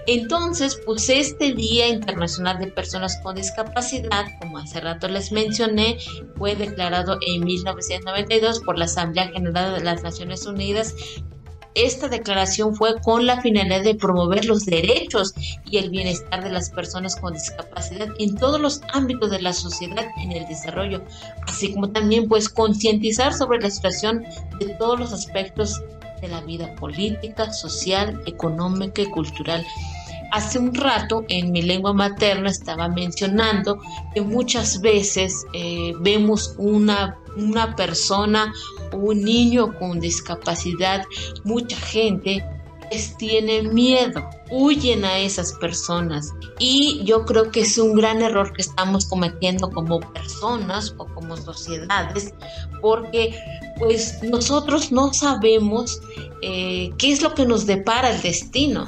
Entonces, 0.08 0.80
pues 0.86 1.10
este 1.10 1.54
Día 1.54 1.88
Internacional 1.88 2.58
de 2.60 2.68
Personas 2.68 3.20
con 3.22 3.36
Discapacidad, 3.36 4.26
como 4.40 4.58
hace 4.58 4.82
rato 4.82 5.08
les 5.08 5.32
mencioné, 5.32 5.98
fue 6.38 6.56
declarado 6.56 7.18
en 7.26 7.44
1992 7.44 8.62
por 8.62 8.78
la 8.78 8.86
Asamblea 8.86 9.28
General 9.28 9.76
de 9.76 9.84
las 9.84 10.04
Naciones 10.04 10.46
Unidas 10.46 10.96
esta 11.76 12.08
declaración 12.08 12.76
fue 12.76 13.00
con 13.02 13.26
la 13.26 13.42
finalidad 13.42 13.84
de 13.84 13.96
promover 13.96 14.46
los 14.46 14.66
derechos 14.66 15.34
y 15.66 15.78
el 15.78 15.90
bienestar 15.90 16.44
de 16.44 16.50
las 16.50 16.70
personas 16.70 17.16
con 17.18 17.34
discapacidad 17.34 18.08
en 18.18 18.36
todos 18.36 18.60
los 18.60 18.82
ámbitos 18.94 19.30
de 19.30 19.42
la 19.42 19.54
sociedad 19.54 20.06
en 20.24 20.32
el 20.32 20.48
desarrollo, 20.48 21.04
así 21.46 21.74
como 21.74 21.90
también 21.90 22.28
pues 22.28 22.50
concientizar 22.50 23.34
sobre 23.34 23.60
la 23.60 23.70
situación 23.70 24.26
de 24.60 24.68
todos 24.76 25.00
los 25.00 25.12
aspectos 25.12 25.82
de 26.22 26.30
la 26.30 26.42
vida 26.42 26.74
política, 26.76 27.52
social, 27.52 28.22
económica 28.26 29.02
y 29.02 29.08
cultural. 29.08 29.66
Hace 30.36 30.60
un 30.60 30.76
rato 30.76 31.24
en 31.30 31.54
mi 31.54 31.62
lengua 31.62 31.94
materna 31.94 32.50
estaba 32.50 32.90
mencionando 32.90 33.80
que 34.14 34.20
muchas 34.20 34.82
veces 34.82 35.46
eh, 35.54 35.94
vemos 36.02 36.56
una, 36.58 37.18
una 37.38 37.74
persona 37.78 38.52
un 38.92 39.24
niño 39.24 39.74
con 39.80 40.02
discapacidad, 40.02 41.06
mucha 41.46 41.78
gente 41.78 42.44
les 42.92 43.16
tiene 43.16 43.64
miedo, 43.64 44.30
huyen 44.52 45.06
a 45.06 45.18
esas 45.20 45.54
personas. 45.54 46.34
Y 46.60 47.02
yo 47.06 47.24
creo 47.24 47.50
que 47.50 47.62
es 47.62 47.78
un 47.78 47.96
gran 47.96 48.22
error 48.22 48.52
que 48.52 48.62
estamos 48.62 49.06
cometiendo 49.06 49.70
como 49.72 50.02
personas 50.02 50.94
o 50.98 51.06
como 51.16 51.38
sociedades, 51.38 52.34
porque 52.82 53.34
pues 53.80 54.22
nosotros 54.22 54.92
no 54.92 55.14
sabemos 55.14 56.02
eh, 56.42 56.92
qué 56.98 57.14
es 57.14 57.22
lo 57.22 57.34
que 57.34 57.46
nos 57.46 57.66
depara 57.66 58.12
el 58.12 58.22
destino. 58.22 58.88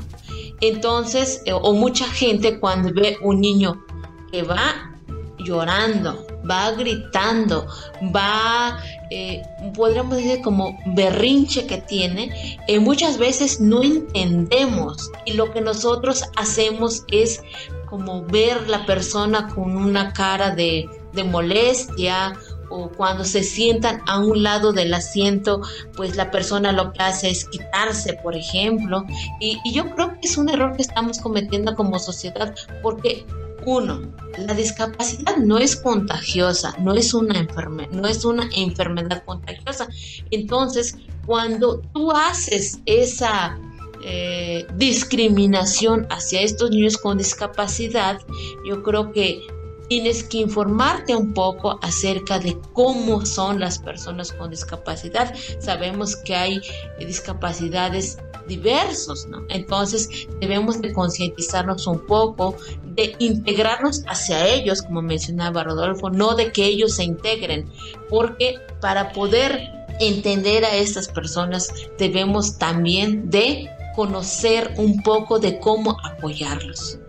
Entonces, 0.62 1.42
eh, 1.46 1.54
o 1.54 1.74
mucha 1.74 2.06
gente 2.06 2.60
cuando 2.60 2.94
ve 2.94 3.18
un 3.22 3.42
niño 3.42 3.86
que 4.32 4.44
va 4.44 4.92
llorando, 5.38 6.26
va 6.50 6.72
gritando, 6.72 7.68
va, 8.16 8.80
eh, 9.12 9.42
podríamos 9.76 10.18
decir 10.18 10.42
como 10.42 10.78
berrinche 10.88 11.68
que 11.68 11.78
tiene, 11.78 12.60
eh, 12.68 12.80
muchas 12.80 13.18
veces 13.18 13.60
no 13.60 13.84
entendemos. 13.84 15.12
Y 15.26 15.34
lo 15.34 15.52
que 15.52 15.62
nosotros 15.62 16.24
hacemos 16.36 17.04
es 17.12 17.42
como 17.90 18.26
ver 18.26 18.68
la 18.68 18.86
persona 18.86 19.48
con 19.54 19.76
una 19.76 20.12
cara 20.14 20.54
de, 20.54 20.90
de 21.14 21.24
molestia 21.24 22.34
o 22.70 22.90
cuando 22.90 23.24
se 23.24 23.44
sientan 23.44 24.02
a 24.08 24.20
un 24.20 24.44
lado 24.44 24.74
del 24.74 24.94
asiento, 24.94 25.62
pues 25.96 26.16
la 26.16 26.32
persona 26.32 26.72
lo 26.72 26.92
que 26.92 27.02
hace 27.02 27.30
es 27.30 27.46
quitarse, 27.46 28.14
por 28.24 28.36
ejemplo. 28.36 29.06
Y, 29.40 29.60
yo 29.72 29.90
creo 29.96 30.14
que 30.14 30.28
es 30.28 30.38
un 30.38 30.50
error 30.50 30.76
que 30.76 30.82
estamos 30.82 31.20
cometiendo 31.20 31.76
como 31.76 32.00
sociedad, 32.00 32.54
porque 32.82 33.26
uno, 33.66 34.02
la 34.38 34.54
discapacidad 34.54 35.38
no 35.38 35.58
es 35.58 35.76
contagiosa, 35.76 36.76
no 36.80 36.94
es 36.94 37.14
una, 37.14 37.48
no 37.92 38.08
es 38.08 38.24
una 38.24 38.50
enfermedad 38.56 39.24
contagiosa. 39.26 39.88
Entonces, 40.32 40.98
cuando 41.26 41.80
tú 41.94 42.12
haces 42.12 42.80
esa 42.86 43.60
eh, 44.04 44.66
discriminación 44.76 46.08
hacia 46.10 46.42
estos 46.42 46.70
niños 46.70 46.98
con 46.98 47.18
discapacidad, 47.18 48.22
yo 48.66 48.84
creo 48.84 49.12
que 49.12 49.42
tienes 49.90 50.24
que 50.24 50.40
informarte 50.40 51.16
un 51.16 51.34
poco 51.34 51.80
acerca 51.82 52.40
de 52.40 52.58
cómo 52.74 53.26
son 53.26 53.60
las 53.60 53.80
personas 53.80 54.32
con 54.32 54.50
discapacidad. 54.50 55.34
Sabemos 55.60 56.16
que 56.16 56.36
hay 56.36 56.62
discapacidades 57.00 58.18
diversos, 58.48 59.28
¿no? 59.28 59.44
Entonces 59.50 60.10
debemos 60.40 60.82
de 60.82 60.94
concientizarnos 60.94 61.86
un 61.88 62.06
poco, 62.06 62.56
de 62.84 63.16
integrarnos 63.20 64.04
hacia 64.08 64.48
ellos, 64.48 64.82
como 64.82 65.02
mencionaba 65.02 65.64
Rodolfo, 65.64 66.10
no 66.10 66.36
de 66.36 66.52
que 66.52 66.66
ellos 66.66 66.96
se 66.96 67.04
integren, 67.04 67.70
porque 68.10 68.60
para 68.82 69.12
poder 69.12 69.72
entender 70.00 70.64
a 70.64 70.76
estas 70.76 71.08
personas 71.08 71.70
debemos 71.98 72.58
también 72.58 73.30
de 73.30 73.70
conocer 73.96 74.74
un 74.78 75.02
poco 75.02 75.40
de 75.40 75.60
cómo 75.60 75.98
apoyarlos. 76.04 77.00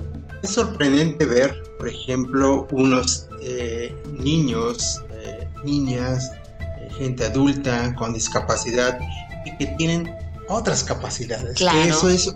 Es 0.43 0.51
sorprendente 0.51 1.25
ver, 1.27 1.63
por 1.79 1.89
ejemplo, 1.89 2.67
unos 2.71 3.29
eh, 3.43 3.95
niños, 4.13 5.03
eh, 5.11 5.49
niñas, 5.65 6.31
eh, 6.61 6.89
gente 6.97 7.25
adulta 7.25 7.95
con 7.97 8.13
discapacidad 8.13 8.99
y 9.45 9.57
que 9.57 9.67
tienen 9.79 10.15
otras 10.49 10.85
capacidades. 10.85 11.61
Eso 11.61 12.09
es, 12.09 12.35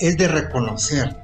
es 0.00 0.16
de 0.16 0.28
reconocer. 0.28 1.16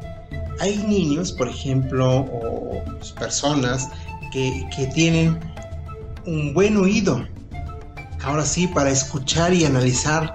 Hay 0.61 0.79
niños, 0.79 1.33
por 1.33 1.49
ejemplo, 1.49 2.21
o 2.21 2.83
personas 3.19 3.89
que, 4.33 4.69
que 4.77 4.87
tienen 4.89 5.39
un 6.27 6.55
buen 6.55 6.77
oído, 6.77 7.27
ahora 8.23 8.45
sí, 8.45 8.67
para 8.67 8.91
escuchar 8.91 9.53
y 9.53 9.65
analizar, 9.65 10.35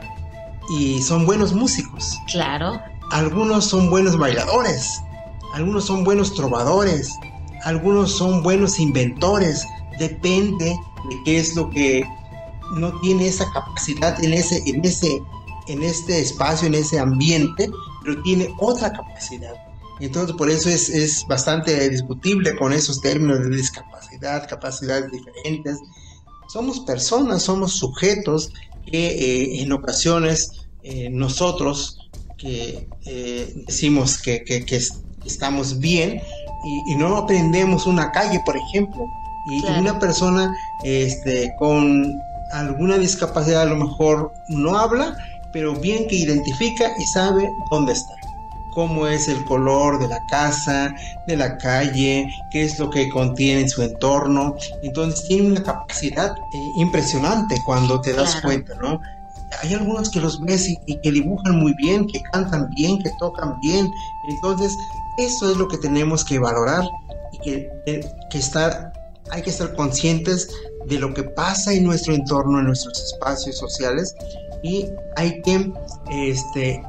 y 0.77 1.01
son 1.01 1.25
buenos 1.25 1.53
músicos. 1.53 2.17
Claro. 2.31 2.81
Algunos 3.12 3.65
son 3.65 3.89
buenos 3.89 4.17
bailadores, 4.17 4.99
algunos 5.55 5.85
son 5.85 6.03
buenos 6.03 6.33
trovadores, 6.33 7.11
algunos 7.63 8.11
son 8.11 8.43
buenos 8.43 8.77
inventores, 8.77 9.65
depende 9.97 10.65
de 10.65 11.23
qué 11.23 11.39
es 11.39 11.55
lo 11.55 11.69
que 11.69 12.03
no 12.75 12.99
tiene 12.99 13.27
esa 13.27 13.49
capacidad 13.53 14.21
en 14.23 14.33
ese, 14.33 14.61
en 14.65 14.83
ese 14.83 15.21
en 15.67 15.81
este 15.81 16.19
espacio, 16.19 16.67
en 16.67 16.75
ese 16.75 16.99
ambiente, 16.99 17.69
pero 18.03 18.21
tiene 18.21 18.53
otra 18.59 18.91
capacidad. 18.91 19.53
Entonces, 19.99 20.35
por 20.35 20.49
eso 20.49 20.69
es, 20.69 20.89
es 20.89 21.25
bastante 21.27 21.89
discutible 21.89 22.55
con 22.57 22.73
esos 22.73 23.01
términos 23.01 23.39
de 23.39 23.55
discapacidad, 23.55 24.47
capacidades 24.47 25.09
diferentes. 25.11 25.77
Somos 26.49 26.81
personas, 26.81 27.43
somos 27.43 27.73
sujetos 27.73 28.51
que 28.85 29.07
eh, 29.07 29.61
en 29.61 29.71
ocasiones 29.71 30.67
eh, 30.83 31.09
nosotros 31.09 31.97
que 32.37 32.87
eh, 33.05 33.63
decimos 33.65 34.21
que, 34.21 34.43
que, 34.43 34.65
que, 34.65 34.79
estamos 35.25 35.79
bien 35.79 36.21
y, 36.63 36.91
y, 36.91 36.95
no 36.95 37.15
aprendemos 37.17 37.85
una 37.85 38.11
calle, 38.11 38.41
por 38.45 38.57
ejemplo, 38.57 39.05
y, 39.45 39.65
y 39.65 39.79
una 39.79 39.99
persona 39.99 40.55
este, 40.83 41.53
con 41.59 42.19
alguna 42.51 42.97
discapacidad 42.97 43.63
a 43.63 43.65
lo 43.65 43.75
mejor 43.75 44.33
no 44.47 44.77
habla, 44.77 45.15
pero 45.51 45.73
bien 45.73 46.07
que 46.07 46.15
identifica 46.15 46.91
y 46.97 47.05
sabe 47.05 47.49
dónde 47.69 47.93
está 47.93 48.13
cómo 48.75 49.07
es 49.07 49.27
el 49.29 49.43
color 49.45 49.97
de 49.99 50.09
la 50.09 50.23
casa, 50.27 50.93
de 51.25 51.38
la 51.38 51.57
calle, 51.57 52.27
qué 52.51 52.63
es 52.63 52.77
lo 52.77 52.89
que 52.89 53.09
contiene 53.09 53.61
en 53.61 53.69
su 53.69 53.81
entorno. 53.81 54.55
Entonces 54.83 55.25
tiene 55.27 55.47
una 55.47 55.63
capacidad 55.63 56.35
eh, 56.53 56.71
impresionante 56.75 57.59
cuando 57.63 58.01
te 58.01 58.13
das 58.13 58.35
cuenta, 58.41 58.75
¿no? 58.75 58.99
Hay 59.63 59.73
algunos 59.73 60.09
que 60.09 60.19
los 60.19 60.41
ves 60.41 60.67
y, 60.67 60.97
que 60.97 61.11
dibujan 61.11 61.57
muy 61.57 61.73
bien, 61.75 62.05
que 62.05 62.21
cantan 62.21 62.69
bien, 62.71 63.01
que 63.01 63.09
tocan 63.11 63.57
bien. 63.61 63.89
Entonces, 64.27 64.77
eso 65.17 65.51
es 65.51 65.58
lo 65.58 65.67
que 65.67 65.78
tenemos 65.78 66.23
que 66.23 66.39
valorar 66.39 66.84
y 67.34 67.38
que, 67.39 67.71
eh, 67.86 68.10
que 68.30 68.38
estar, 68.38 68.91
hay 69.32 69.41
que 69.41 69.49
estar 69.49 69.75
conscientes 69.75 70.49
de 70.86 70.99
lo 70.99 71.13
que 71.13 71.23
pasa 71.23 71.73
en 71.73 71.84
nuestro 71.84 72.13
entorno, 72.13 72.60
en 72.60 72.67
nuestros 72.67 72.99
espacios 73.01 73.58
sociales 73.58 74.15
y 74.63 74.88
hay 75.15 75.41
que 75.41 75.71
este, 76.12 76.84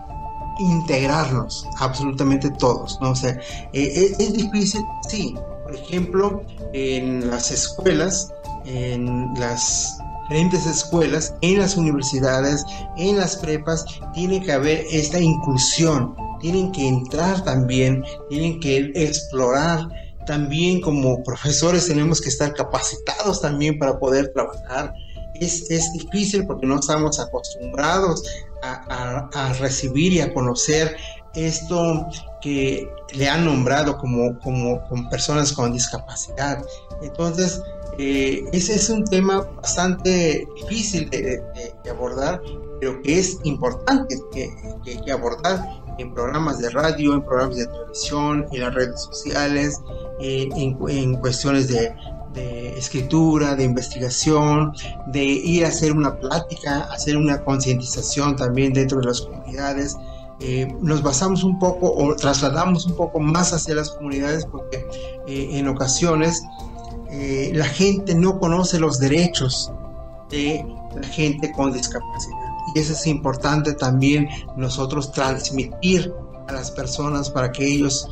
integrarnos 0.59 1.67
absolutamente 1.79 2.51
todos, 2.51 2.99
¿no? 3.01 3.11
O 3.11 3.17
sea, 3.17 3.39
eh, 3.73 4.15
es, 4.19 4.33
difícil, 4.33 4.83
sí, 5.09 5.35
por 5.63 5.75
ejemplo, 5.75 6.43
en 6.73 7.31
las 7.31 7.51
escuelas, 7.51 8.33
en 8.65 9.33
las 9.35 9.99
diferentes 10.29 10.67
escuelas, 10.67 11.35
en 11.41 11.59
las 11.59 11.77
universidades, 11.77 12.65
en 12.97 13.17
las 13.17 13.37
prepas, 13.37 13.85
tiene 14.13 14.43
que 14.43 14.53
haber 14.53 14.85
esta 14.91 15.21
inclusión, 15.21 16.15
tienen 16.41 16.73
que 16.73 16.87
entrar 16.87 17.43
también, 17.45 18.05
tienen 18.29 18.61
que 18.61 18.93
explorar. 18.95 19.89
También 20.27 20.81
como 20.81 21.23
profesores 21.23 21.87
tenemos 21.87 22.21
que 22.21 22.29
estar 22.29 22.53
capacitados 22.53 23.41
también 23.41 23.79
para 23.79 23.97
poder 23.99 24.33
trabajar 24.33 24.93
es, 25.41 25.71
es 25.71 25.93
difícil 25.93 26.47
porque 26.47 26.67
no 26.67 26.79
estamos 26.79 27.19
acostumbrados 27.21 28.23
a, 28.63 29.29
a, 29.33 29.53
recibir 29.55 30.15
y 30.15 30.21
a 30.21 30.33
conocer 30.33 30.97
esto 31.35 32.07
que 32.41 32.89
le 33.13 33.29
han 33.29 33.45
nombrado 33.45 33.99
como, 33.99 34.39
como, 34.41 34.83
personas 35.11 35.53
con 35.53 35.73
discapacidad. 35.73 36.65
Entonces, 37.03 37.63
eh, 37.99 38.45
ese 38.53 38.75
es 38.75 38.91
un 38.91 39.05
tema 39.05 39.43
bastante 39.57 40.47
difícil 40.57 41.09
de, 41.11 41.43
abordar, 41.91 42.43
pero 42.81 43.01
que 43.03 43.19
es 43.19 43.39
importante 43.45 44.17
que, 44.33 44.51
que, 44.85 45.13
abordar 45.13 45.65
en 45.99 46.13
programas 46.13 46.59
de 46.59 46.71
radio, 46.71 47.15
en 47.15 47.23
programas 47.23 47.57
de 47.57 47.67
televisión, 47.67 48.47
en 48.53 48.61
las 48.61 48.75
redes 48.75 49.01
sociales, 49.01 49.81
eh, 50.21 50.49
en, 50.57 50.77
en, 50.89 51.17
cuestiones 51.17 51.69
de, 51.69 51.95
de 52.37 52.79
escritura, 52.79 53.57
de 53.57 53.65
investigación, 53.65 54.73
de 55.09 55.25
ir 55.25 55.65
a 55.65 55.69
hacer 55.69 55.93
una 55.93 56.19
plática, 56.21 56.83
hacer 56.93 57.17
una 57.17 57.43
concientización 57.43 58.37
también 58.37 58.73
dentro 58.73 59.01
de 59.01 59.07
las 59.07 59.23
comunidades. 59.23 59.97
Eh, 60.41 60.69
nos 60.83 61.03
basamos 61.03 61.43
un 61.43 61.59
poco 61.59 61.91
o 61.91 62.15
trasladamos 62.15 62.85
un 62.85 62.95
poco 62.95 63.19
más 63.19 63.55
hacia 63.55 63.75
las 63.75 63.91
comunidades 63.93 64.45
porque 64.45 64.87
eh, 65.27 65.49
en 65.53 65.67
ocasiones 65.67 66.43
eh, 67.11 67.51
la 67.55 67.67
gente 67.67 68.15
no 68.15 68.39
conoce 68.39 68.79
los 68.79 68.99
derechos 68.99 69.73
de 70.31 70.65
la 70.95 71.07
gente 71.09 71.53
con 71.53 71.73
discapacidad. 71.73 72.37
Y 72.75 72.81
eso 72.81 72.93
es 72.93 73.07
importante 73.07 73.73
también 73.73 74.29
nosotros 74.57 75.13
transmitir 75.13 76.13
a 76.49 76.53
las 76.53 76.71
personas 76.71 77.31
para 77.31 77.53
que 77.53 77.67
ellos 77.67 78.09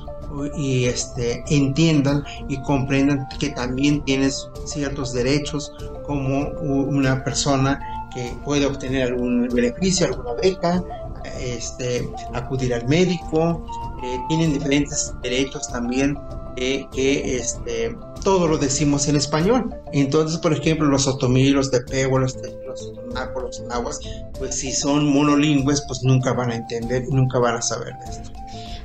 y 0.56 0.86
este, 0.86 1.44
entiendan 1.48 2.24
y 2.48 2.60
comprendan 2.62 3.28
que 3.38 3.50
también 3.50 4.04
tienes 4.04 4.48
ciertos 4.64 5.12
derechos 5.12 5.72
como 6.04 6.48
una 6.60 7.22
persona 7.22 7.80
que 8.12 8.34
puede 8.44 8.66
obtener 8.66 9.12
algún 9.12 9.48
beneficio, 9.48 10.06
alguna 10.06 10.34
beca, 10.34 10.82
este, 11.40 12.08
acudir 12.32 12.74
al 12.74 12.86
médico, 12.88 13.64
eh, 14.02 14.18
tienen 14.28 14.52
diferentes 14.52 15.12
derechos 15.22 15.68
también 15.68 16.18
que 16.54 17.36
este, 17.36 17.96
todo 18.22 18.46
lo 18.46 18.58
decimos 18.58 19.08
en 19.08 19.16
español. 19.16 19.74
Entonces, 19.92 20.38
por 20.38 20.52
ejemplo, 20.52 20.86
los 20.86 21.06
otomí, 21.06 21.50
los 21.50 21.70
tepehua, 21.70 22.20
los, 22.20 22.36
los 22.66 22.92
los 23.40 23.60
nahuas, 23.60 24.00
pues 24.38 24.56
si 24.56 24.72
son 24.72 25.06
monolingües, 25.12 25.84
pues 25.86 26.02
nunca 26.02 26.32
van 26.32 26.50
a 26.50 26.56
entender 26.56 27.04
nunca 27.10 27.38
van 27.38 27.56
a 27.56 27.62
saber 27.62 27.94
de 28.04 28.10
esto. 28.10 28.30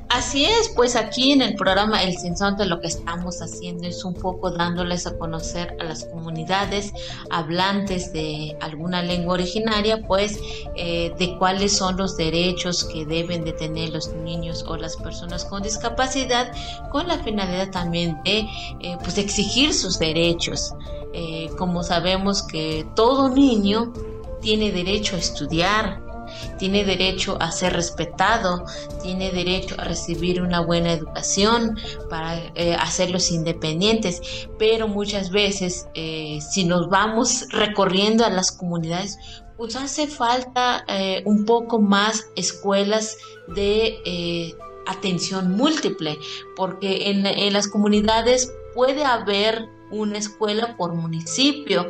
Así 0.09 0.45
es, 0.45 0.69
pues 0.69 0.95
aquí 0.95 1.33
en 1.33 1.43
el 1.43 1.53
programa 1.53 2.01
El 2.01 2.17
Sinsonte 2.17 2.65
lo 2.65 2.81
que 2.81 2.87
estamos 2.87 3.43
haciendo 3.43 3.87
es 3.87 4.03
un 4.03 4.15
poco 4.15 4.49
dándoles 4.49 5.05
a 5.05 5.15
conocer 5.15 5.77
a 5.79 5.83
las 5.83 6.05
comunidades 6.05 6.91
hablantes 7.29 8.11
de 8.11 8.57
alguna 8.59 9.03
lengua 9.03 9.35
originaria, 9.35 10.01
pues 10.07 10.39
eh, 10.75 11.13
de 11.19 11.37
cuáles 11.37 11.77
son 11.77 11.95
los 11.97 12.17
derechos 12.17 12.85
que 12.85 13.05
deben 13.05 13.43
de 13.43 13.53
tener 13.53 13.89
los 13.89 14.11
niños 14.11 14.65
o 14.67 14.77
las 14.77 14.97
personas 14.97 15.45
con 15.45 15.61
discapacidad, 15.61 16.51
con 16.91 17.07
la 17.07 17.19
finalidad 17.19 17.69
también 17.69 18.19
de 18.25 18.47
eh, 18.79 18.97
pues 19.03 19.19
exigir 19.19 19.75
sus 19.75 19.99
derechos. 19.99 20.73
Eh, 21.13 21.51
como 21.55 21.83
sabemos 21.83 22.41
que 22.41 22.83
todo 22.95 23.29
niño 23.29 23.93
tiene 24.41 24.71
derecho 24.71 25.15
a 25.15 25.19
estudiar, 25.19 26.08
tiene 26.57 26.83
derecho 26.83 27.37
a 27.41 27.51
ser 27.51 27.73
respetado, 27.73 28.65
tiene 29.01 29.31
derecho 29.31 29.75
a 29.77 29.85
recibir 29.85 30.41
una 30.41 30.59
buena 30.59 30.93
educación 30.93 31.77
para 32.09 32.37
eh, 32.55 32.75
hacerlos 32.79 33.31
independientes, 33.31 34.21
pero 34.57 34.87
muchas 34.87 35.31
veces 35.31 35.87
eh, 35.93 36.39
si 36.41 36.65
nos 36.65 36.89
vamos 36.89 37.47
recorriendo 37.49 38.25
a 38.25 38.29
las 38.29 38.51
comunidades, 38.51 39.17
pues 39.57 39.75
hace 39.75 40.07
falta 40.07 40.85
eh, 40.87 41.21
un 41.25 41.45
poco 41.45 41.79
más 41.79 42.27
escuelas 42.35 43.17
de 43.55 44.55
atención 44.87 45.51
múltiple, 45.51 46.17
porque 46.55 47.09
en, 47.09 47.25
en 47.25 47.53
las 47.53 47.67
comunidades 47.67 48.51
puede 48.73 49.03
haber 49.03 49.67
una 49.91 50.17
escuela 50.17 50.75
por 50.77 50.93
municipio, 50.93 51.89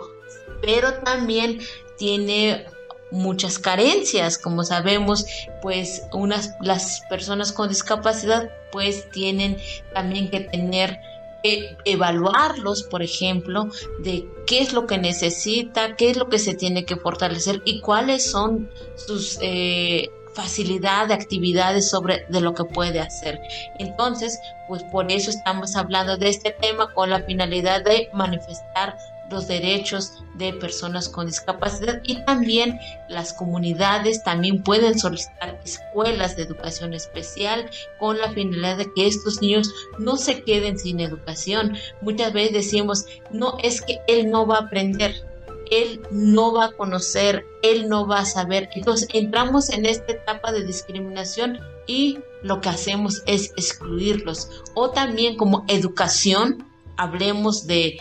pero 0.61 0.93
también 1.03 1.59
tiene 1.97 2.65
muchas 3.11 3.59
carencias, 3.59 4.37
como 4.37 4.63
sabemos, 4.63 5.25
pues 5.61 6.03
unas 6.11 6.55
las 6.61 7.01
personas 7.09 7.51
con 7.51 7.69
discapacidad 7.69 8.49
pues 8.71 9.09
tienen 9.09 9.57
también 9.93 10.29
que 10.29 10.41
tener 10.41 10.99
que 11.43 11.77
evaluarlos, 11.85 12.83
por 12.83 13.01
ejemplo, 13.01 13.69
de 13.99 14.27
qué 14.45 14.59
es 14.59 14.73
lo 14.73 14.85
que 14.85 14.97
necesita, 14.97 15.95
qué 15.95 16.09
es 16.09 16.17
lo 16.17 16.29
que 16.29 16.39
se 16.39 16.53
tiene 16.53 16.85
que 16.85 16.97
fortalecer 16.97 17.61
y 17.65 17.79
cuáles 17.79 18.29
son 18.29 18.69
sus 18.95 19.39
eh, 19.41 20.09
facilidad 20.33 21.07
de 21.07 21.13
actividades 21.13 21.89
sobre 21.89 22.25
de 22.29 22.41
lo 22.41 22.53
que 22.53 22.65
puede 22.65 22.99
hacer. 22.99 23.39
Entonces, 23.77 24.39
pues 24.67 24.83
por 24.83 25.11
eso 25.11 25.29
estamos 25.29 25.75
hablando 25.75 26.17
de 26.17 26.29
este 26.29 26.51
tema 26.51 26.93
con 26.93 27.09
la 27.09 27.23
finalidad 27.23 27.83
de 27.83 28.09
manifestar 28.13 28.97
los 29.29 29.47
derechos 29.47 30.23
de 30.35 30.53
personas 30.53 31.09
con 31.09 31.27
discapacidad 31.27 32.01
y 32.03 32.23
también 32.25 32.79
las 33.09 33.33
comunidades 33.33 34.23
también 34.23 34.63
pueden 34.63 34.97
solicitar 34.97 35.59
escuelas 35.63 36.35
de 36.35 36.43
educación 36.43 36.93
especial 36.93 37.69
con 37.99 38.17
la 38.17 38.31
finalidad 38.31 38.77
de 38.77 38.91
que 38.93 39.07
estos 39.07 39.41
niños 39.41 39.71
no 39.97 40.17
se 40.17 40.43
queden 40.43 40.77
sin 40.77 40.99
educación. 40.99 41.77
Muchas 42.01 42.33
veces 42.33 42.53
decimos, 42.53 43.05
no 43.31 43.57
es 43.63 43.81
que 43.81 43.99
él 44.07 44.29
no 44.29 44.47
va 44.47 44.57
a 44.57 44.61
aprender, 44.61 45.23
él 45.71 46.01
no 46.11 46.53
va 46.53 46.65
a 46.65 46.71
conocer, 46.71 47.45
él 47.61 47.89
no 47.89 48.07
va 48.07 48.19
a 48.19 48.25
saber. 48.25 48.69
Entonces 48.73 49.07
entramos 49.13 49.69
en 49.69 49.85
esta 49.85 50.13
etapa 50.13 50.51
de 50.51 50.65
discriminación 50.65 51.59
y 51.87 52.19
lo 52.43 52.61
que 52.61 52.69
hacemos 52.69 53.23
es 53.25 53.51
excluirlos. 53.57 54.49
O 54.73 54.91
también 54.91 55.35
como 55.35 55.65
educación, 55.67 56.65
hablemos 56.97 57.67
de 57.67 57.97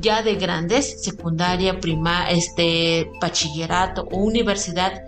ya 0.00 0.22
de 0.22 0.36
grandes, 0.36 1.02
secundaria, 1.02 1.80
prima, 1.80 2.30
este, 2.30 3.10
bachillerato 3.20 4.08
o 4.10 4.18
universidad, 4.18 5.02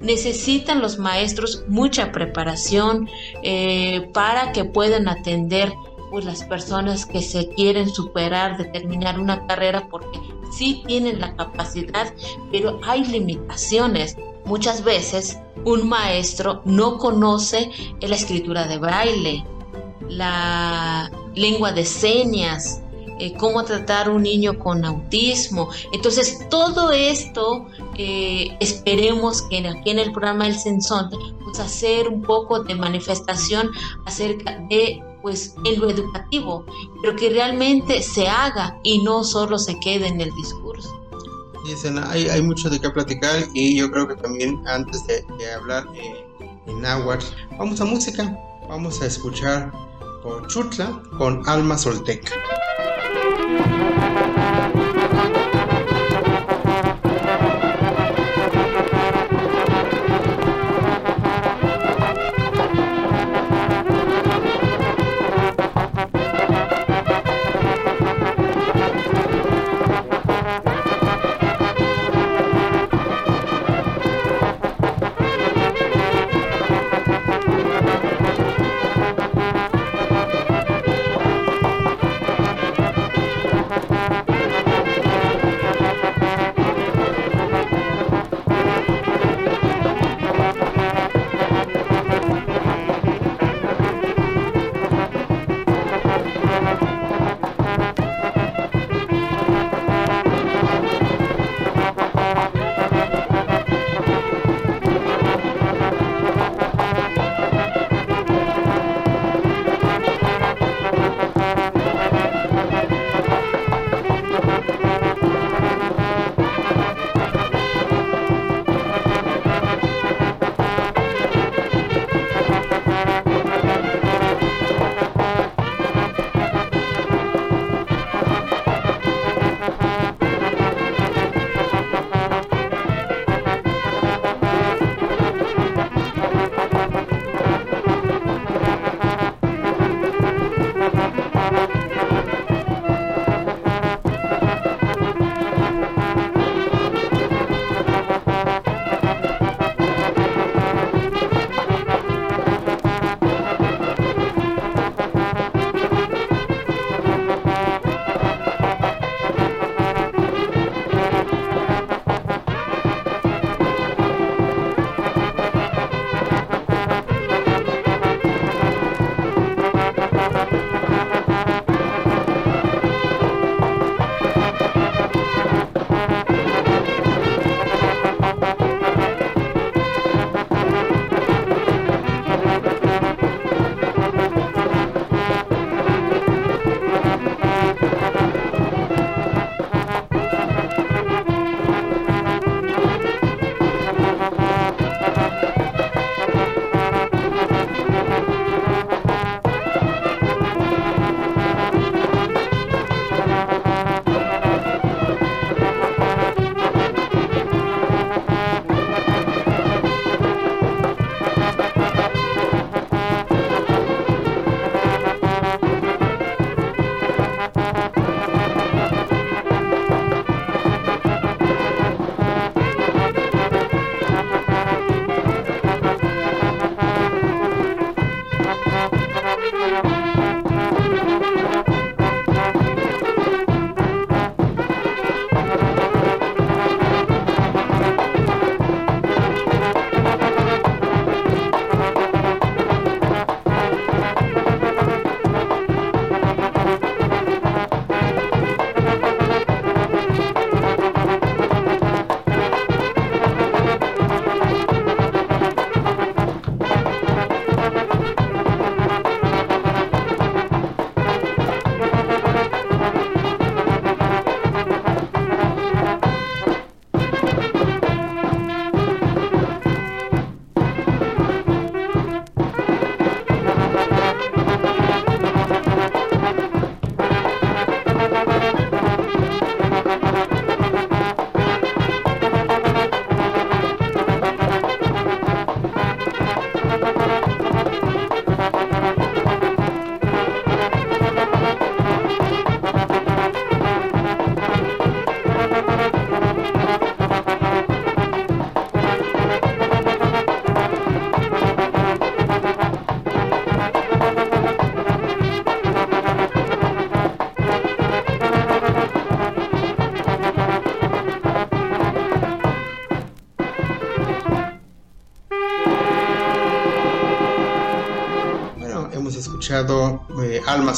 necesitan 0.00 0.80
los 0.80 0.98
maestros 0.98 1.64
mucha 1.68 2.12
preparación 2.12 3.08
eh, 3.42 4.08
para 4.12 4.52
que 4.52 4.64
puedan 4.64 5.08
atender 5.08 5.72
pues, 6.10 6.24
las 6.24 6.44
personas 6.44 7.06
que 7.06 7.22
se 7.22 7.48
quieren 7.48 7.88
superar, 7.88 8.56
de 8.56 8.64
terminar 8.64 9.18
una 9.18 9.46
carrera, 9.46 9.88
porque 9.90 10.20
sí 10.56 10.82
tienen 10.86 11.20
la 11.20 11.34
capacidad, 11.36 12.12
pero 12.50 12.80
hay 12.84 13.04
limitaciones. 13.04 14.16
Muchas 14.44 14.82
veces 14.82 15.38
un 15.64 15.88
maestro 15.88 16.62
no 16.64 16.96
conoce 16.96 17.70
la 18.00 18.14
escritura 18.14 18.66
de 18.66 18.78
braille, 18.78 19.44
la 20.08 21.10
lengua 21.34 21.72
de 21.72 21.84
señas, 21.84 22.82
eh, 23.18 23.34
cómo 23.36 23.64
tratar 23.64 24.10
un 24.10 24.22
niño 24.22 24.58
con 24.58 24.84
autismo. 24.84 25.68
Entonces, 25.92 26.48
todo 26.48 26.92
esto 26.92 27.66
eh, 27.96 28.56
esperemos 28.60 29.42
que 29.42 29.66
aquí 29.66 29.90
en 29.90 29.98
el 29.98 30.12
programa 30.12 30.44
del 30.44 30.58
Sensón, 30.58 31.10
pues 31.44 31.58
hacer 31.60 32.08
un 32.08 32.22
poco 32.22 32.62
de 32.62 32.74
manifestación 32.74 33.70
acerca 34.06 34.58
de 34.70 35.02
pues 35.22 35.54
en 35.64 35.80
lo 35.80 35.90
educativo, 35.90 36.64
pero 37.02 37.16
que 37.16 37.30
realmente 37.30 38.02
se 38.02 38.28
haga 38.28 38.78
y 38.84 39.02
no 39.02 39.24
solo 39.24 39.58
se 39.58 39.78
quede 39.80 40.06
en 40.06 40.20
el 40.20 40.30
discurso. 40.34 40.94
Dicen, 41.66 41.98
hay, 41.98 42.28
hay 42.28 42.40
mucho 42.40 42.70
de 42.70 42.80
qué 42.80 42.88
platicar 42.88 43.44
y 43.52 43.76
yo 43.76 43.90
creo 43.90 44.06
que 44.08 44.14
también 44.14 44.62
antes 44.66 45.04
de, 45.06 45.24
hablar 45.52 45.86
eh, 45.94 46.24
en 46.66 46.80
náhuatl, 46.80 47.26
vamos 47.58 47.80
a 47.80 47.84
música, 47.84 48.38
vamos 48.68 49.02
a 49.02 49.06
escuchar 49.06 49.72
por 50.22 50.46
Chutla 50.46 51.02
con 51.18 51.46
Alma 51.48 51.76
Solteca. 51.76 52.32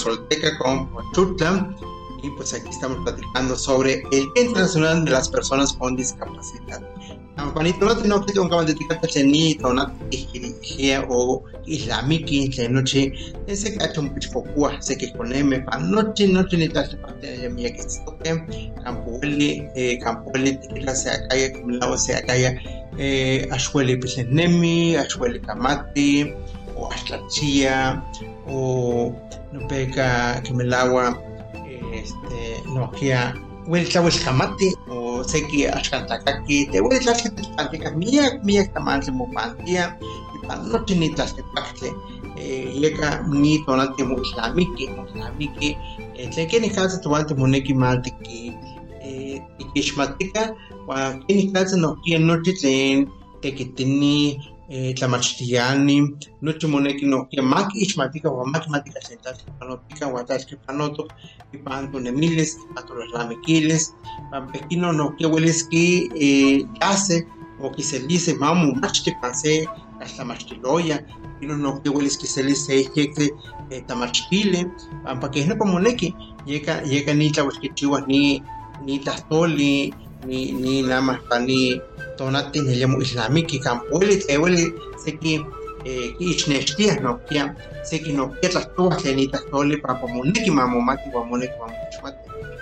Solteca 0.01 0.57
con 0.59 0.89
Chutla 1.15 1.77
y 2.23 2.31
pues 2.31 2.55
aquí 2.55 2.69
estamos 2.71 2.99
platicando 3.05 3.55
sobre 3.55 4.03
el 4.13 4.33
Día 4.35 4.45
Internacional 4.47 5.05
de 5.05 5.11
las 5.11 5.29
Personas 5.29 5.75
con 5.75 5.97
Discapacidad. 5.97 6.81
Juanito, 7.53 7.87
no 7.87 7.97
tengo 7.97 8.25
que 8.27 8.39
un 8.39 8.67
de 8.67 8.75
ticata 8.75 9.07
chenito, 9.07 9.73
no 9.73 9.91
te 10.11 10.99
o 11.09 11.43
islamiki, 11.67 12.51
que 12.51 12.69
noche, 12.69 13.13
ese 13.47 13.77
cacho 13.77 14.03
un 14.03 14.11
pichfocua, 14.15 14.81
sé 14.81 14.99
que 14.99 15.13
con 15.13 15.35
M, 15.35 15.59
pa 15.61 15.79
noche, 15.79 16.29
noche 16.29 16.57
ni 16.59 16.69
tal, 16.69 16.99
parte 17.01 17.39
de 17.39 17.49
mi 17.49 17.63
que 17.65 17.83
se 17.83 18.05
toque, 18.05 18.73
campueli, 18.85 19.67
campueli, 20.03 20.57
ticata 20.57 20.95
se 20.95 21.11
acaya, 21.11 21.53
como 21.53 21.71
lado 21.71 21.97
se 21.97 22.15
acaya, 22.15 22.61
ashweli 23.51 23.97
pislenemi, 23.97 24.97
ashweli 24.97 25.41
kamati, 25.41 26.35
o 26.77 26.91
ashlachia, 26.93 28.05
o 28.47 28.80
no 29.91 29.97
peca, 29.97 30.43
que 30.43 30.55
me 30.55 30.65
el 30.65 30.75
agua, 30.75 31.21
este, 31.93 32.63
no, 32.67 32.91
que 32.93 33.15
wel 33.67 33.89
tlahuel 33.89 34.19
kamati, 34.25 34.75
o 34.89 35.23
seki 35.23 35.67
axkantakaki, 35.67 36.67
te 36.71 36.81
wel 36.81 36.99
tlaxketpantika, 36.99 37.91
miak, 37.93 38.43
miak 38.45 38.73
tamantle 38.73 39.13
mopantia, 39.13 39.99
ipan 40.37 40.69
noche 40.71 40.95
ni 40.95 41.11
tlaxketpaktli, 41.15 41.91
yeka 42.81 43.23
ni 43.29 43.63
tonalti 43.67 44.03
mo 44.05 44.17
islamiki, 44.23 44.89
mo 44.89 45.07
islamiki, 45.07 45.77
tlen 46.33 46.49
keni 46.49 46.71
katsa 46.71 46.99
tuwalti 47.03 47.35
moneki 47.35 47.75
maltiki, 47.75 48.57
tikixmatika, 49.59 50.55
wan 50.87 51.23
keni 51.27 51.53
katsa 51.53 51.77
nohkia 51.77 52.19
nochi 52.19 52.53
tlen 52.53 53.07
tekitini, 53.43 54.41
tlamachtiani, 54.71 55.97
nochi 56.43 56.67
moneki 56.67 57.07
nohkia 57.07 57.43
maki 57.43 57.79
ixmatika 57.81 58.31
wan 58.31 58.51
maki 58.51 58.71
matika 58.71 59.01
tlen 59.01 59.19
tlaltipanotika 59.19 60.07
wan 60.09 60.27
tlaltipanotok 60.27 61.09
ipan 61.53 61.93
tonemilis, 61.93 62.57
ipan 62.71 62.85
tolalamikilis, 62.87 63.95
pan 64.31 64.47
pekino 64.53 64.93
nohkia 64.93 65.29
welis 65.29 65.69
ki 65.69 65.85
yase 66.81 67.27
o 67.63 67.71
kiselise 67.71 68.35
mamu 68.35 68.75
machti 68.83 69.11
pan 69.21 69.35
se 69.35 69.67
tlamachtiloya, 70.15 71.01
ino 71.41 71.57
nohkia 71.57 71.93
welis 71.93 72.17
kiselis 72.19 72.67
se 72.67 72.75
yekte 72.97 73.31
tamachtili, 73.87 74.67
pampa 75.05 75.29
keh 75.29 75.47
nopa 75.49 75.65
moneki, 75.65 76.15
yeka 76.47 76.83
yeka 76.87 77.15
ni 77.15 77.31
tlauelkichiuas 77.31 78.07
ni 78.07 78.43
ni 78.85 78.99
tlahtoli, 78.99 79.95
ni 80.27 80.53
ni 80.53 80.83
nada 80.83 81.01
más 81.01 81.19
pani 81.29 81.81
tonati 82.19 82.61
niliamo 82.61 83.01
islamiki 83.01 83.59
kan 83.59 83.81
pueli 83.89 84.17
tleweli 84.17 84.73
seki 85.05 85.41
kiichnextiah 86.19 87.01
nohkia 87.01 87.55
seki 87.83 88.13
nohkia 88.13 88.49
tlahtowa 88.53 88.97
tlen 88.97 89.19
itlahtoli 89.19 89.77
pampa 89.77 90.07
moneki 90.07 90.51
mamomati 90.51 91.09
wan 91.15 91.29
moneki 91.29 91.57
mamoixmati. 91.61 92.19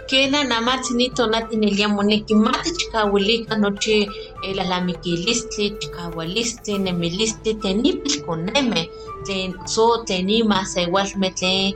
Kena 0.09 0.45
namatzi 0.45 0.95
ni 0.95 1.11
tonati 1.11 1.57
nilia 1.57 1.89
moneki 1.89 2.35
mati 2.35 2.71
chikawilika 2.73 3.57
nochi 3.57 4.11
lalamiquilistli, 4.55 5.71
chikawalistli, 5.81 6.79
nemilistli, 6.79 7.55
tenipil 7.55 8.23
koneme, 8.25 8.89
tlen 9.25 9.55
so 9.67 10.05
tlen 10.07 10.29
ima 10.31 10.65
sewalmeh 10.65 11.33
tlen 11.39 11.73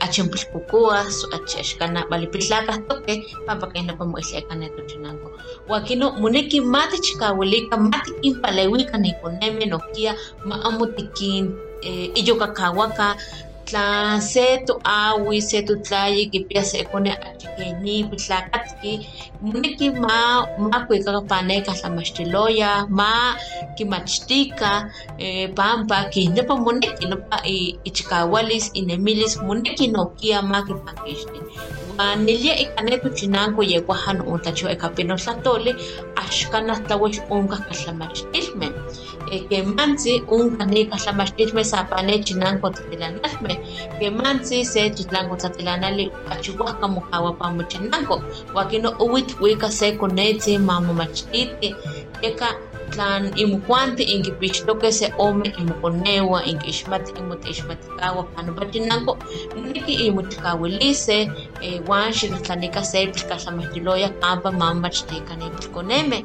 achonpilpokowah, 0.00 1.06
axkan 1.34 1.96
walipitlakahtoke 2.10 3.14
pampa 3.46 3.66
keh 3.72 3.82
nopa 3.82 4.04
moilika 4.04 4.54
netochinanko. 4.54 5.28
Ua 5.68 5.80
kino 5.80 6.12
moneki 6.20 6.60
mati 6.60 6.98
chikawilika, 7.00 7.76
mati 7.76 8.12
kinpalewika 8.22 8.98
nikonemeh 8.98 9.68
nohkia 9.68 10.14
ma 10.44 10.56
amo 10.64 10.86
tikin 10.86 11.54
iyokakawaka 12.14 13.16
tla 13.68 14.20
se 14.20 14.46
toawi, 14.66 15.40
se 15.42 15.58
totlayi 15.62 16.22
kipia 16.32 16.62
se 16.64 16.78
kone 16.90 17.12
achikeni 17.12 18.04
pitlakatki, 18.10 18.92
moneki 19.42 19.90
ma 20.02 20.46
makuikaka 20.58 21.20
paneka 21.30 21.72
tlamachtiloya, 21.78 22.86
ma 22.98 23.36
kimachtika, 23.76 24.70
pampa 25.56 25.98
kih 26.12 26.28
nopa 26.34 26.54
moneki 26.56 27.04
nopa 27.10 27.36
ichikawalis, 27.88 28.70
inemilis, 28.74 29.36
moneki 29.46 29.86
nohkia 29.94 30.42
ma 30.42 30.58
kipakixti. 30.66 31.40
Wan 31.98 32.24
nilia 32.24 32.54
ika 32.62 32.82
ne 32.82 32.96
tochinanko 33.02 33.62
yehuaja 33.72 34.12
noontlachioh 34.18 34.70
ika 34.72 34.88
pinotlahtoli 34.96 35.72
axkan 36.16 36.70
ahtlawex 36.70 37.14
onkah 37.30 37.58
quemantzi 39.48 40.12
unkan 40.36 40.68
nikatlamachtitmeh 40.70 41.64
san 41.64 41.86
panech 41.90 42.30
kotzotilanalmeh 42.62 43.58
quemantzi 43.98 44.64
se 44.72 44.90
chitlankotzotilanali 44.96 46.04
okachiuajka 46.26 46.86
mokauapamochinanko 46.94 48.16
uakino 48.54 48.88
ouitkuika 49.04 49.68
se 49.78 49.86
konetzi 50.00 50.58
mamomachtiti 50.58 51.68
Eka 52.22 52.48
tlan 52.90 53.30
imokuanti 53.36 54.02
inkipixtokeh 54.02 54.92
se 54.92 55.06
ome 55.18 55.52
imokoneua 55.60 56.44
inkixmati 56.50 57.12
imotixmatikaua 57.20 58.22
panopa 58.34 58.64
chinanko 58.72 59.12
moneki 59.56 59.94
imochikauilis 60.06 61.04
se 61.06 61.18
wan 61.88 62.12
xitlahtlanika 62.12 62.82
se 62.84 63.06
pilkatlamachtiloya 63.12 64.08
kampa 64.22 64.50
mamomachtika 64.52 65.32
nipilkonemeh, 65.36 66.22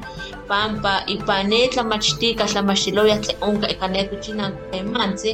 pampa 0.48 1.02
ipan 1.14 1.48
ne 1.50 1.68
tlamachtika 1.68 2.44
tlamachtiloya 2.46 3.16
tlen 3.24 3.36
onka 3.40 3.66
ika 3.74 3.86
ne 3.88 4.04
tochinanko 4.10 4.60
temantzi 4.72 5.30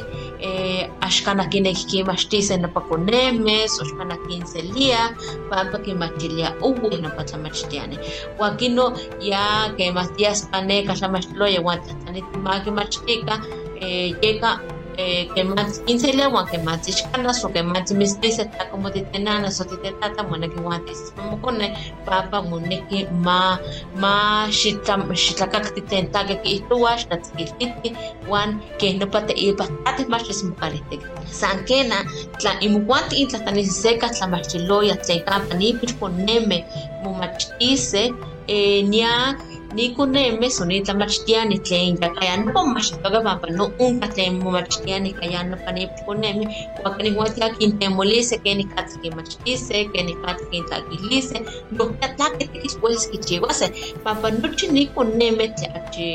axkan 1.01 1.39
kineki 1.51 1.85
kinmachtiseh 1.91 2.57
nopa 2.59 2.81
konemeh, 2.89 3.67
so 3.69 3.83
axkan 3.83 4.11
kinselia 4.27 5.01
pampa 5.49 5.77
kinmachtilia 5.85 6.49
owih 6.61 6.97
nopa 7.01 7.23
tlamachtiani. 7.23 7.97
Ua 8.39 8.49
kino 8.59 8.85
ya 9.19 9.69
kemah 9.77 10.07
tias 10.17 10.47
neka 10.69 10.93
tlamachtiloya 10.99 11.61
wan 11.61 11.79
tlahtlanitin 11.83 12.41
ma 12.45 12.59
kimachtika 12.59 13.35
yeka 14.23 14.59
kemantzi 15.35 15.79
kinselia 15.87 16.27
wan 16.35 16.45
kemantzi 16.51 16.91
ixkanas 16.93 17.39
o 17.45 17.49
kemantzi 17.55 17.93
mistiseh 18.01 18.47
tla 18.53 18.65
como 18.71 18.89
titenanas 18.95 19.61
o 19.61 19.63
titetata 19.69 20.21
moneki 20.23 20.59
ma 23.25 23.57
ma 24.01 24.13
xitlakakti 25.23 25.81
tlen 25.87 26.05
tlakeh 26.11 26.39
kihtowah 26.43 26.95
xitlatzikiltihti 27.01 27.89
wan 28.31 28.49
keh 28.79 28.93
mach 30.11 30.27
tla 32.39 32.51
imokuanti 32.65 33.15
intlahtlanis 33.21 33.71
seka 33.83 34.07
tlamachtiloya 34.15 34.95
tlen 35.03 35.19
kampa 35.27 35.53
momachtiseh 37.03 38.09
nian 38.91 39.37
nikonemeh 39.75 40.51
son 40.51 40.67
nitlamachtiani 40.67 41.57
tlen 41.65 41.97
yaka 42.01 42.21
ya 42.25 42.35
nopa 42.37 42.59
momachtihtoka 42.65 43.19
pampa 43.27 43.47
no 43.57 43.65
onka 43.79 44.07
tlen 44.13 44.33
momachtiani 44.43 45.09
ika 45.09 45.25
ya 45.33 45.43
nopa 45.43 45.71
nipilkonemeh 45.71 46.47
ua 46.83 46.89
keniuatia 46.97 47.47
kintemoliseh 47.57 48.39
kenikateh 48.43 48.97
kinmachtiseh, 49.01 49.83
kenikateh 49.93 50.47
kintlakiliseh, 50.51 51.41
nohkia 51.77 52.07
tlakeh 52.15 52.47
tekitl 52.51 52.77
welis 52.83 53.05
kichiuaseh 53.11 53.69
pampa 54.03 54.27
nochi 54.31 54.67
nikonemeh 54.75 55.49
tlen 55.55 55.71
achi 55.79 56.07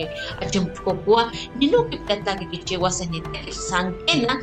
achonpilkokowah 0.43 1.27
ninon 1.59 1.89
kipia 1.91 2.17
tlakeh 2.23 2.49
kichiuaseh 2.53 3.09
nitekitl 3.13 3.53
san 3.69 3.87
kena 4.07 4.35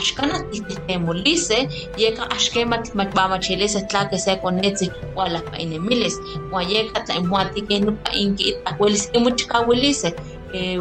ashkanat 0.00 0.44
ihtehtemolise 0.56 1.58
yeka 2.02 2.22
axkematl 2.34 2.90
makmamachilisa 3.00 3.80
tlakeh 3.90 4.20
se 4.24 4.36
konetsik 4.42 4.92
ualahpainemilis 5.16 6.14
uan 6.52 6.64
yeka 6.74 7.00
tla 7.04 7.14
inmoati 7.20 7.60
ken 7.68 7.82
nopa 7.86 8.10
inki 8.22 8.44
itakuelis 8.50 9.04
imochikauelise 9.16 10.10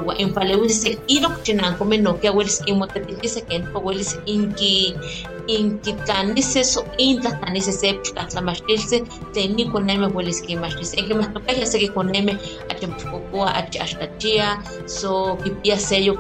uan 0.05 0.17
inpaleuisik 0.23 0.99
inok 1.07 1.35
chinankomi 1.43 1.97
noki 1.97 2.27
auelis 2.27 2.57
imotetilise 2.71 3.41
ken 3.49 3.61
nopa 3.65 3.79
uelis 3.79 4.11
inki 4.25 4.95
inkitlaneses 5.47 6.77
o 6.77 6.81
intlatlaneses 6.97 7.79
se 7.81 7.89
chikahtlamachtilse 8.03 8.97
tlen 9.33 9.55
nikonemi 9.55 10.07
uelis 10.15 10.41
kimachtilse 10.45 10.97
en 10.99 11.05
kimahtokehya 11.07 11.65
seki 11.65 11.87
konemi 11.95 12.33
achimoxkokoa 12.71 13.47
achi 13.59 13.79
axtachia 13.79 14.47
so 14.85 15.35
kipia 15.43 15.77
seyo 15.79 16.13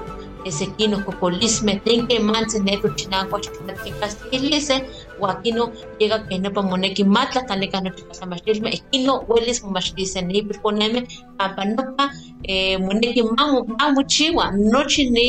sekinah 0.49 1.05
kokolismeh 1.05 1.77
tlen 1.83 2.07
kemantzin 2.07 2.65
ne 2.65 2.77
tochinanko 2.81 3.37
achkihtlatkikastiliseh 3.37 4.79
ua 4.79 5.10
kino 5.43 5.63
yeka 5.99 6.17
keh 6.27 6.39
nopa 6.43 6.61
moneki 6.71 7.03
ma 7.15 7.21
tlahtlanikah 7.31 7.81
nochi 7.85 8.03
tlamachtilmeh 8.15 8.71
ihkino 8.77 9.13
welis 9.29 9.59
momachtiseh 9.63 10.23
nipilkonemeh 10.29 11.03
pampa 11.37 11.63
nopa 11.75 12.05
moneki 12.85 13.21
mamochiua 13.79 14.45
nochi 14.73 15.03
ni 15.15 15.27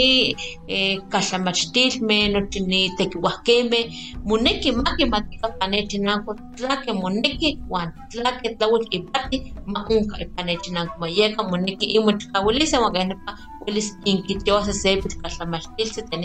kaltlamachtilmeh, 1.12 2.22
nochi 2.34 2.60
ni 2.70 2.80
tekiuajkemeh 2.98 3.84
moneki 4.28 4.68
ma 4.72 4.90
kimatikah 4.96 5.50
ipan 5.54 5.70
ne 5.70 5.78
chinanko 5.90 6.30
tlakeh 6.56 6.94
moneki 7.02 7.48
wan 7.72 7.88
tlakeh 8.10 8.52
tlauel 8.58 8.84
ipati 8.96 9.36
ma 9.72 9.80
onka 9.92 10.14
ipan 10.24 10.44
ne 10.46 10.54
chinanko 10.62 11.04
yeka 11.18 11.42
moneki 11.50 11.86
inmochikawiliseh 11.96 12.80
ua 12.84 12.90
keh 12.94 13.04
nopa 13.10 13.30
welis 13.66 13.88
inkitiohseh 14.10 14.74
se 14.82 14.90
pilkatlamachtiltzi 15.02 16.00
tlen 16.08 16.22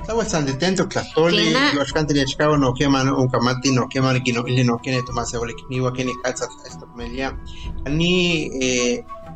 Estaba 0.00 0.24
san 0.24 0.46
detento 0.46 0.88
tlastoli, 0.88 1.52
yo 1.74 1.82
ashkan 1.82 2.06
tenía 2.06 2.24
chicago 2.24 2.56
no 2.56 2.72
que 2.72 2.88
man 2.88 3.08
un 3.08 3.28
camati 3.28 3.72
no 3.72 3.88
que 3.88 4.00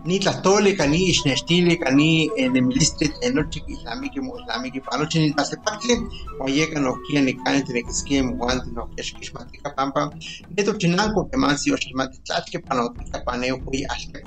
ole 0.05 0.77
que 0.77 0.89
ni 0.89 0.89
que 0.89 0.89
ni 0.89 1.11
esto 1.11 1.45
media. 1.47 1.55
Ni 1.55 1.67
eh 1.67 1.75
ni 1.75 1.79
tlastoli 1.79 1.79
ni 1.79 1.79
ishnestili 1.79 1.79
ni 1.95 2.31
en 2.37 2.57
el 2.57 2.63
milistri 2.63 3.11
en 3.23 3.35
noche 3.35 3.63
islámico 3.69 4.21
islámico 4.41 4.81
para 4.85 5.03
noche 5.03 5.21
ni 5.21 5.33
pase 5.33 5.57
pakle 5.57 5.95
o 6.41 6.47
llega 6.47 6.81
no 6.81 6.95
que 7.09 7.21
ni 7.21 7.35
kan 7.35 7.65
tiene 7.65 7.83
que 7.83 7.93
skim 7.93 8.37
guante 8.39 8.71
no 8.73 8.89
que 8.97 9.03
es 9.03 9.35
matica 9.35 9.75
pampa. 9.75 10.11
Neto 10.57 10.73
chinanco 10.79 11.29
que 11.31 11.37
man 11.37 11.59
si 11.59 11.71
oshmati 11.71 12.19
tlachke 12.25 12.61
panotica 12.61 13.23
paneo 13.25 13.63
kui 13.65 13.85
hasta 13.85 14.21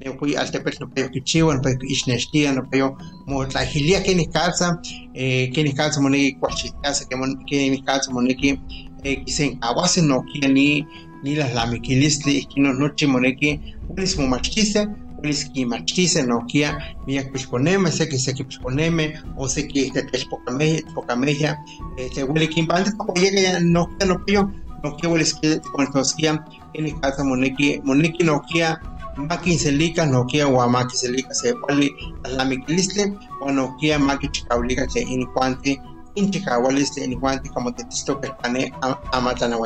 ne 0.00 0.18
fui 0.18 0.34
al 0.34 0.50
tepet 0.50 0.80
no 0.80 0.90
peo 0.90 1.08
kichiwa 1.08 1.54
no 1.54 1.62
peo 1.62 1.78
ishneshtia 1.82 2.52
no 2.52 2.68
peo 2.68 2.96
mo 3.26 3.44
tlajilia 3.46 4.02
que 4.02 4.14
ni 4.14 4.26
calza 4.26 4.80
eh 5.14 5.50
que 5.52 5.62
ni 5.62 5.72
calza 5.72 6.00
moneki 6.00 6.38
cuachitasa 6.40 7.04
ni 7.50 7.82
calza 7.82 8.10
moneki 8.10 8.58
eh 9.04 9.24
kisen 9.24 9.58
awase 9.60 10.02
no 10.02 10.24
que 10.24 10.48
ni 10.48 10.86
ni 11.22 11.36
las 11.36 11.54
lamiquilistli 11.54 12.46
que 12.46 12.60
no 12.60 12.72
noche 12.72 13.06
moneki 13.06 13.60
unis 13.88 14.18
mo 14.18 14.26
machkise 15.22 15.44
unis 15.44 15.44
ki 15.52 15.64
machkise 15.64 16.26
no 16.26 16.44
kia 16.46 16.78
mia 17.06 17.22
pisponeme 17.24 17.90
se 17.90 18.08
que 18.08 18.18
se 18.18 18.34
que 18.34 18.44
pisponeme 18.44 19.14
o 19.36 19.48
se 19.48 19.66
que 19.68 19.86
este 19.86 20.02
tespocame 20.02 20.82
pocameja 20.94 21.58
eh 21.96 22.10
te 22.14 22.24
huele 22.24 22.48
que 22.48 22.60
impante 22.60 22.92
poco 22.96 23.14
llega 23.14 23.60
no 23.60 23.88
que 23.98 24.06
no 24.06 24.24
peo 24.24 24.50
no 24.82 24.96
que 24.96 25.06
huele 25.06 25.24
que 25.40 25.60
con 25.72 25.90
tosquia 25.92 26.44
que 26.72 26.82
ni 26.82 26.92
calza 27.00 27.24
moneki 27.24 27.80
moneki 27.84 28.24
no 28.24 28.40
kia 28.42 28.80
maki 29.16 29.58
selika 29.58 30.06
nokia 30.06 30.48
wa 30.48 30.68
maki 30.68 30.96
selika 30.96 31.34
se 31.34 31.54
pali 31.54 31.94
alamikilistle 32.24 33.12
wa 33.40 33.52
nokia 33.52 33.98
maki 33.98 34.28
chikaulika 34.28 34.86
che 34.86 35.00
incuante 35.00 35.80
inchikawaliste 36.14 37.04
incuante 37.04 37.48
como 37.50 37.72
te 37.72 37.84
tisto 37.84 38.20
que 38.20 38.28
pane 38.42 38.72
amatana 39.12 39.56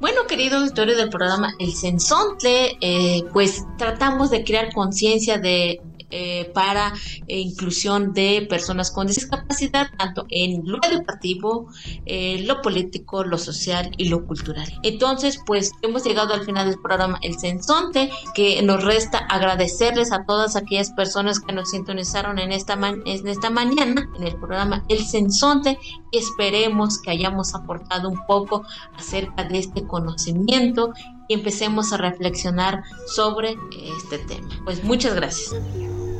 bueno, 0.00 0.26
queridos 0.26 0.62
auditores 0.62 0.96
del 0.96 1.08
programa 1.08 1.54
El 1.58 1.72
Sensontle, 1.72 2.76
eh, 2.80 3.24
pues 3.32 3.64
tratamos 3.78 4.30
de 4.30 4.44
crear 4.44 4.72
conciencia 4.72 5.38
de 5.38 5.80
eh, 6.16 6.48
para 6.54 6.92
eh, 7.26 7.40
inclusión 7.40 8.12
de 8.12 8.46
personas 8.48 8.92
con 8.92 9.08
discapacidad, 9.08 9.88
tanto 9.98 10.26
en 10.28 10.62
lo 10.64 10.78
educativo, 10.88 11.68
eh, 12.06 12.44
lo 12.46 12.62
político, 12.62 13.24
lo 13.24 13.36
social 13.36 13.90
y 13.96 14.08
lo 14.08 14.24
cultural. 14.24 14.72
Entonces, 14.84 15.40
pues 15.44 15.72
hemos 15.82 16.04
llegado 16.04 16.32
al 16.32 16.44
final 16.44 16.68
del 16.68 16.80
programa 16.80 17.18
El 17.20 17.36
Sensonte, 17.36 18.10
que 18.32 18.62
nos 18.62 18.84
resta 18.84 19.18
agradecerles 19.18 20.12
a 20.12 20.24
todas 20.24 20.54
aquellas 20.54 20.92
personas 20.92 21.40
que 21.40 21.52
nos 21.52 21.70
sintonizaron 21.70 22.38
en 22.38 22.52
esta, 22.52 22.74
en 22.74 23.52
mañana 23.52 24.08
en 24.14 24.22
el 24.22 24.36
programa 24.36 24.84
El 24.88 25.04
Sensonte. 25.04 25.80
Esperemos 26.12 27.02
que 27.02 27.10
hayamos 27.10 27.56
aportado 27.56 28.08
un 28.08 28.24
poco 28.28 28.62
acerca 28.96 29.42
de 29.42 29.58
este 29.58 29.84
conocimiento 29.84 30.92
y 31.26 31.34
empecemos 31.34 31.92
a 31.92 31.96
reflexionar 31.96 32.84
sobre 33.08 33.56
este 33.72 34.18
tema. 34.18 34.48
Pues 34.64 34.84
muchas 34.84 35.14
gracias. 35.14 35.54